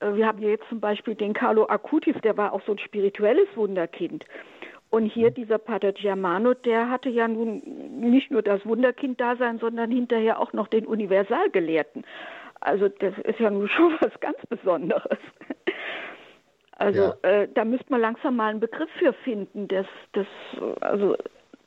äh, 0.00 0.14
wir 0.14 0.26
haben 0.26 0.40
ja 0.40 0.50
jetzt 0.50 0.68
zum 0.68 0.80
Beispiel 0.80 1.14
den 1.14 1.32
Carlo 1.32 1.66
Acutis, 1.66 2.16
der 2.22 2.36
war 2.36 2.52
auch 2.52 2.62
so 2.66 2.72
ein 2.72 2.78
spirituelles 2.78 3.48
Wunderkind. 3.56 4.24
Und 4.90 5.06
hier 5.06 5.30
mhm. 5.30 5.34
dieser 5.34 5.58
Pater 5.58 5.92
Germano, 5.92 6.54
der 6.54 6.90
hatte 6.90 7.08
ja 7.08 7.26
nun 7.26 7.62
nicht 7.98 8.30
nur 8.30 8.42
das 8.42 8.64
Wunderkind-Dasein, 8.66 9.58
sondern 9.58 9.90
hinterher 9.90 10.38
auch 10.38 10.52
noch 10.52 10.68
den 10.68 10.86
Universalgelehrten. 10.86 12.04
Also 12.60 12.88
das 12.88 13.14
ist 13.24 13.40
ja 13.40 13.50
nun 13.50 13.68
schon 13.76 13.96
was 14.00 14.12
ganz 14.20 14.38
Besonderes. 14.48 15.18
Also 16.72 17.00
ja. 17.00 17.14
äh, 17.22 17.48
da 17.54 17.64
müsste 17.64 17.86
man 17.90 18.00
langsam 18.00 18.36
mal 18.36 18.50
einen 18.50 18.60
Begriff 18.60 18.90
für 18.98 19.12
finden, 19.12 19.68
dass 19.68 19.86
das 20.12 20.26
also 20.80 21.16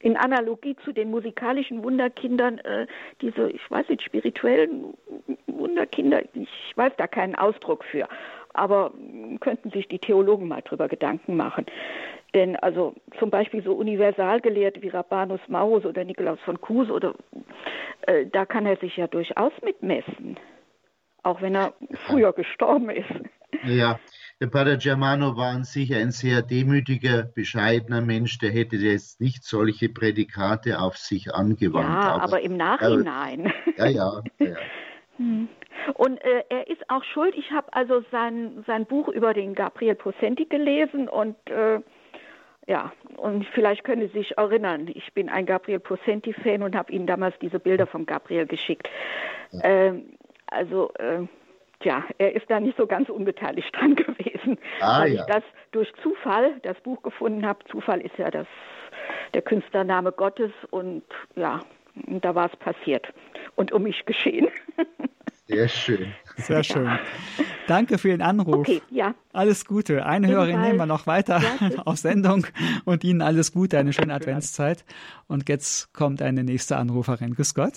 in 0.05 0.17
Analogie 0.17 0.75
zu 0.85 0.91
den 0.91 1.09
musikalischen 1.09 1.83
Wunderkindern, 1.83 2.59
äh, 2.59 2.85
diese, 3.21 3.49
ich 3.49 3.71
weiß 3.71 3.89
nicht, 3.89 4.03
spirituellen 4.03 4.93
Wunderkinder, 5.47 6.21
ich 6.35 6.47
weiß 6.75 6.93
da 6.97 7.07
keinen 7.07 7.33
Ausdruck 7.33 7.83
für, 7.85 8.07
aber 8.53 8.93
könnten 9.39 9.71
sich 9.71 9.87
die 9.87 9.97
Theologen 9.97 10.47
mal 10.47 10.61
drüber 10.61 10.87
Gedanken 10.87 11.35
machen. 11.35 11.65
Denn 12.35 12.55
also 12.57 12.93
zum 13.17 13.31
Beispiel 13.31 13.63
so 13.63 13.73
Universalgelehrte 13.73 14.83
wie 14.83 14.89
Rabanus 14.89 15.39
Maurus 15.47 15.85
oder 15.85 16.03
Nikolaus 16.03 16.39
von 16.41 16.61
Kues 16.61 16.91
oder 16.91 17.15
äh, 18.01 18.27
da 18.27 18.45
kann 18.45 18.67
er 18.67 18.77
sich 18.77 18.97
ja 18.97 19.07
durchaus 19.07 19.53
mitmessen, 19.63 20.37
auch 21.23 21.41
wenn 21.41 21.55
er 21.55 21.73
früher 22.05 22.31
gestorben 22.31 22.91
ist. 22.91 23.09
Ja, 23.63 23.99
der 24.41 24.47
Pater 24.47 24.77
Germano 24.77 25.37
war 25.37 25.51
an 25.51 25.63
sich 25.63 25.93
ein 25.95 26.11
sehr 26.11 26.41
demütiger, 26.41 27.23
bescheidener 27.23 28.01
Mensch, 28.01 28.37
der 28.39 28.51
hätte 28.51 28.75
jetzt 28.75 29.21
nicht 29.21 29.43
solche 29.43 29.89
Prädikate 29.89 30.79
auf 30.79 30.97
sich 30.97 31.33
angewandt. 31.33 31.87
Ja, 31.87 32.11
aber, 32.15 32.23
aber 32.23 32.41
im 32.41 32.57
Nachhinein. 32.57 33.51
Äh, 33.77 33.91
ja, 33.91 34.21
ja. 34.39 34.47
ja. 34.47 34.55
Hm. 35.17 35.49
Und 35.95 36.17
äh, 36.23 36.43
er 36.49 36.67
ist 36.67 36.89
auch 36.89 37.03
schuld. 37.03 37.35
Ich 37.35 37.51
habe 37.51 37.71
also 37.73 38.03
sein, 38.09 38.63
sein 38.67 38.85
Buch 38.85 39.09
über 39.09 39.33
den 39.33 39.53
Gabriel 39.53 39.95
Possenti 39.95 40.45
gelesen 40.45 41.09
und 41.09 41.35
äh, 41.49 41.81
ja, 42.67 42.91
und 43.17 43.45
vielleicht 43.53 43.83
können 43.83 44.07
Sie 44.07 44.19
sich 44.19 44.37
erinnern, 44.37 44.87
ich 44.87 45.13
bin 45.13 45.29
ein 45.29 45.45
Gabriel 45.45 45.79
Possenti-Fan 45.79 46.63
und 46.63 46.75
habe 46.75 46.91
Ihnen 46.91 47.05
damals 47.05 47.35
diese 47.39 47.59
Bilder 47.59 47.85
von 47.85 48.05
Gabriel 48.05 48.47
geschickt. 48.47 48.89
Ja. 49.51 49.59
Ähm, 49.63 50.17
also 50.47 50.91
äh, 50.95 51.27
Tja, 51.85 52.03
er 52.17 52.35
ist 52.35 52.49
da 52.49 52.59
nicht 52.59 52.75
so 52.77 52.87
ganz 52.87 53.09
unbeteiligt 53.09 53.69
dran 53.75 53.95
gewesen, 53.95 54.57
ah, 54.81 55.01
weil 55.01 55.13
ja. 55.13 55.21
ich 55.21 55.27
das 55.31 55.43
durch 55.71 55.93
Zufall, 56.01 56.59
das 56.63 56.75
Buch 56.81 57.03
gefunden 57.03 57.45
habe. 57.45 57.59
Zufall 57.69 58.01
ist 58.01 58.17
ja 58.17 58.31
das, 58.31 58.47
der 59.35 59.43
Künstlername 59.43 60.11
Gottes 60.11 60.51
und 60.71 61.03
ja, 61.35 61.59
da 62.07 62.33
war 62.33 62.51
es 62.51 62.57
passiert 62.57 63.13
und 63.53 63.71
um 63.71 63.83
mich 63.83 64.03
geschehen. 64.07 64.47
Sehr 65.47 65.67
schön. 65.67 66.11
Sehr 66.37 66.63
schön. 66.63 66.85
Ja. 66.85 66.99
Danke 67.67 67.99
für 67.99 68.07
den 68.07 68.23
Anruf. 68.23 68.67
Okay, 68.67 68.81
ja. 68.89 69.13
Alles 69.31 69.65
Gute. 69.65 70.07
Eine 70.07 70.27
Hörerin 70.27 70.59
nehmen 70.61 70.79
wir 70.79 70.87
noch 70.87 71.05
weiter 71.05 71.39
ja, 71.39 71.69
auf 71.85 71.97
Sendung 71.97 72.47
und 72.85 73.03
Ihnen 73.03 73.21
alles 73.21 73.51
Gute, 73.51 73.77
eine 73.77 73.93
schöne 73.93 74.15
Adventszeit. 74.15 74.83
Und 75.27 75.47
jetzt 75.49 75.93
kommt 75.93 76.23
eine 76.23 76.43
nächste 76.43 76.77
Anruferin. 76.77 77.35
Grüß 77.35 77.53
Gott. 77.53 77.73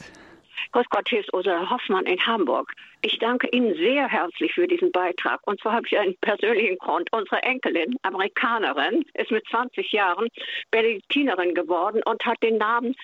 Grüß 0.72 0.86
Gott, 0.90 1.08
hier 1.08 1.20
ist 1.20 1.32
Ursula 1.32 1.68
Hoffmann 1.70 2.06
in 2.06 2.24
Hamburg. 2.26 2.72
Ich 3.02 3.18
danke 3.18 3.48
Ihnen 3.48 3.74
sehr 3.74 4.08
herzlich 4.08 4.52
für 4.52 4.66
diesen 4.66 4.92
Beitrag. 4.92 5.40
Und 5.46 5.60
zwar 5.60 5.74
habe 5.74 5.86
ich 5.86 5.98
einen 5.98 6.16
persönlichen 6.20 6.78
Grund. 6.78 7.08
Unsere 7.12 7.42
Enkelin, 7.42 7.96
Amerikanerin, 8.02 9.04
ist 9.14 9.30
mit 9.30 9.46
20 9.48 9.92
Jahren 9.92 10.28
Benediktinerin 10.70 11.54
geworden 11.54 12.02
und 12.04 12.24
hat 12.24 12.42
den 12.42 12.58
Namen 12.58 12.94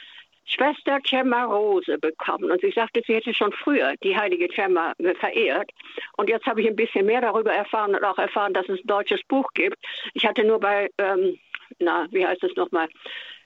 Schwester 0.46 1.00
Gemma 1.00 1.44
Rose 1.44 1.98
bekommen. 1.98 2.50
Und 2.50 2.61
sie 2.61 2.70
sagte, 2.70 3.02
sie 3.07 3.14
hätte 3.14 3.32
schon 3.32 3.52
früher 3.52 3.94
die 4.02 4.16
heilige 4.16 4.48
Gemma 4.48 4.92
verehrt. 5.18 5.70
Und 6.16 6.28
jetzt 6.28 6.46
habe 6.46 6.61
ich 6.61 6.68
ein 6.68 6.76
bisschen 6.76 7.07
mehr 7.07 7.20
darüber 7.20 7.52
erfahren 7.52 7.94
und 7.94 8.05
auch 8.05 8.18
erfahren, 8.18 8.52
dass 8.52 8.68
es 8.68 8.80
ein 8.80 8.86
deutsches 8.86 9.22
Buch 9.28 9.48
gibt. 9.55 9.78
Ich 10.12 10.26
hatte 10.26 10.44
nur 10.44 10.61
bei, 10.61 10.90
ähm, 10.98 11.38
na, 11.78 12.07
wie 12.11 12.26
heißt 12.26 12.44
es 12.44 12.55
nochmal, 12.57 12.88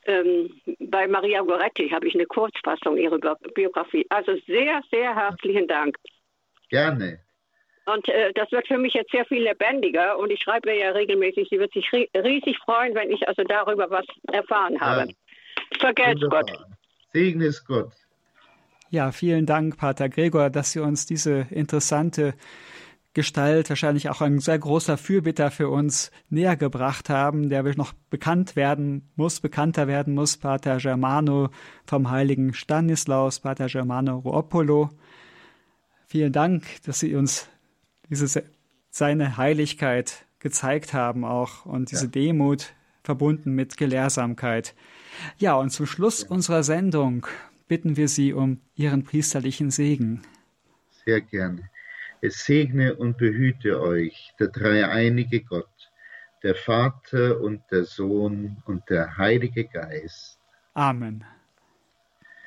ähm, 0.09 0.61
bei 0.81 1.07
Maria 1.07 1.43
Goretti 1.43 1.89
habe 1.91 2.09
ich 2.09 2.15
eine 2.15 2.27
Kurzfassung 2.27 2.97
ihrer 2.97 3.19
Biografie. 3.55 4.07
Also 4.09 4.33
sehr, 4.47 4.83
sehr 4.91 5.15
herzlichen 5.15 5.69
Dank. 5.69 5.97
Gerne. 6.71 7.21
Und 7.87 8.09
äh, 8.09 8.33
das 8.35 8.51
wird 8.53 8.67
für 8.67 8.79
mich 8.79 8.95
jetzt 8.95 9.11
sehr 9.13 9.25
viel 9.27 9.43
lebendiger 9.43 10.19
und 10.19 10.31
ich 10.31 10.41
schreibe 10.41 10.75
ja 10.75 10.91
regelmäßig, 10.91 11.49
sie 11.51 11.59
wird 11.59 11.73
sich 11.73 11.91
riesig 11.93 12.59
freuen, 12.59 12.95
wenn 12.95 13.11
ich 13.11 13.27
also 13.27 13.43
darüber 13.45 13.89
was 13.91 14.05
erfahren 14.33 14.79
habe. 14.81 15.13
Vergelt's 15.79 16.23
Gott. 16.29 16.51
Segne 17.13 17.47
es 17.47 17.65
Gott. 17.65 17.93
Ja, 18.91 19.13
vielen 19.13 19.47
Dank, 19.47 19.77
Pater 19.77 20.09
Gregor, 20.09 20.51
dass 20.51 20.73
Sie 20.73 20.81
uns 20.81 21.07
diese 21.07 21.47
interessante 21.51 22.35
Gestalt, 23.19 23.69
wahrscheinlich 23.69 24.11
auch 24.11 24.21
ein 24.21 24.39
sehr 24.39 24.61
großer 24.61 24.97
Fürbitter 24.97 25.51
für 25.51 25.71
uns 25.71 26.13
näher 26.31 26.55
gebracht 26.55 27.11
haben, 27.11 27.49
der 27.49 27.65
noch 27.75 27.93
bekannt 28.11 28.55
werden 28.55 29.11
muss, 29.17 29.41
bekannter 29.41 29.89
werden 29.89 30.15
muss, 30.15 30.37
Pater 30.37 30.77
Germano 30.77 31.51
vom 31.85 32.13
heiligen 32.13 32.55
Stanislaus, 32.55 33.41
Pater 33.41 33.67
Germano 33.67 34.19
Ruopolo. 34.19 34.91
Vielen 36.07 36.33
Dank, 36.33 36.63
dass 36.85 37.01
Sie 37.01 37.17
uns 37.17 37.49
diese, 38.09 38.45
seine 38.91 39.37
Heiligkeit 39.37 40.25
gezeigt 40.39 40.95
haben 40.95 41.25
auch 41.25 41.67
und 41.67 41.91
diese 41.91 42.05
ja. 42.05 42.11
Demut 42.13 42.73
verbunden 43.03 43.53
mit 43.53 43.77
Gelehrsamkeit. 43.77 44.77
Ja, 45.39 45.57
und 45.57 45.71
zum 45.71 45.87
Schluss 45.87 46.23
ja. 46.23 46.29
unserer 46.29 46.63
Sendung 46.63 47.27
bitten 47.67 47.97
wir 47.97 48.07
Sie 48.07 48.33
um 48.33 48.61
Ihren 48.77 49.03
priesterlichen 49.03 49.73
Segen. 49.73 50.23
Sehr 51.05 51.21
gerne. 51.21 51.69
Es 52.21 52.45
segne 52.45 52.97
und 52.97 53.17
behüte 53.19 53.81
euch 53.81 54.33
der 54.41 54.49
dreieinige 54.49 55.43
Gott, 55.43 55.93
der 56.43 56.55
Vater 56.55 57.41
und 57.41 57.63
der 57.71 57.85
Sohn 57.85 58.63
und 58.67 58.89
der 58.91 59.17
Heilige 59.17 59.65
Geist. 59.65 60.39
Amen. 60.75 61.25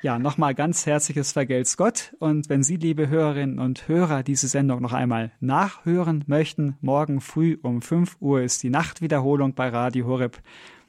Ja, 0.02 0.18
nochmal 0.18 0.54
ganz 0.54 0.84
herzliches 0.84 1.30
Vergelt's 1.30 1.76
Gott. 1.76 2.12
Und 2.18 2.48
wenn 2.48 2.64
Sie, 2.64 2.76
liebe 2.76 3.08
Hörerinnen 3.08 3.60
und 3.60 3.86
Hörer, 3.86 4.24
diese 4.24 4.48
Sendung 4.48 4.82
noch 4.82 4.92
einmal 4.92 5.30
nachhören 5.38 6.24
möchten, 6.26 6.76
morgen 6.80 7.20
früh 7.20 7.56
um 7.62 7.82
5 7.82 8.16
Uhr 8.18 8.42
ist 8.42 8.64
die 8.64 8.70
Nachtwiederholung 8.70 9.54
bei 9.54 9.68
Radio 9.68 10.06
Horeb. 10.06 10.42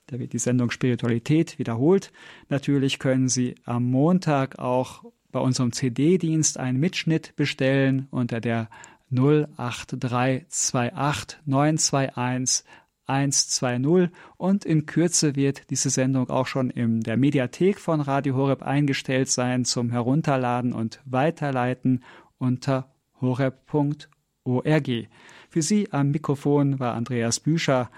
Da 0.08 0.18
wird 0.18 0.34
die 0.34 0.40
Sendung 0.40 0.72
Spiritualität 0.72 1.60
wiederholt. 1.60 2.12
Natürlich 2.50 2.98
können 2.98 3.30
Sie 3.30 3.54
am 3.66 3.84
Montag 3.84 4.58
auch 4.58 5.06
bei 5.34 5.42
unserem 5.42 5.74
CD-Dienst 5.74 6.58
einen 6.58 6.80
Mitschnitt 6.80 7.36
bestellen 7.36 8.08
unter 8.12 8.40
der 8.40 8.70
08328 9.12 11.40
921 11.46 12.66
120 13.06 14.10
und 14.38 14.64
in 14.64 14.86
Kürze 14.86 15.36
wird 15.36 15.70
diese 15.70 15.90
Sendung 15.90 16.30
auch 16.30 16.48
schon 16.48 16.70
in 16.70 17.02
der 17.02 17.18
Mediathek 17.18 17.78
von 17.80 18.00
Radio 18.00 18.36
Horeb 18.36 18.64
eingestellt 18.64 19.30
sein 19.30 19.66
zum 19.66 19.92
Herunterladen 19.92 20.72
und 20.72 21.02
Weiterleiten 21.04 22.02
unter 22.38 22.94
horeb.org. 23.20 24.88
Für 25.50 25.62
Sie 25.62 25.92
am 25.92 26.12
Mikrofon 26.12 26.80
war 26.80 26.94
Andreas 26.94 27.42
Büscher. 27.42 27.92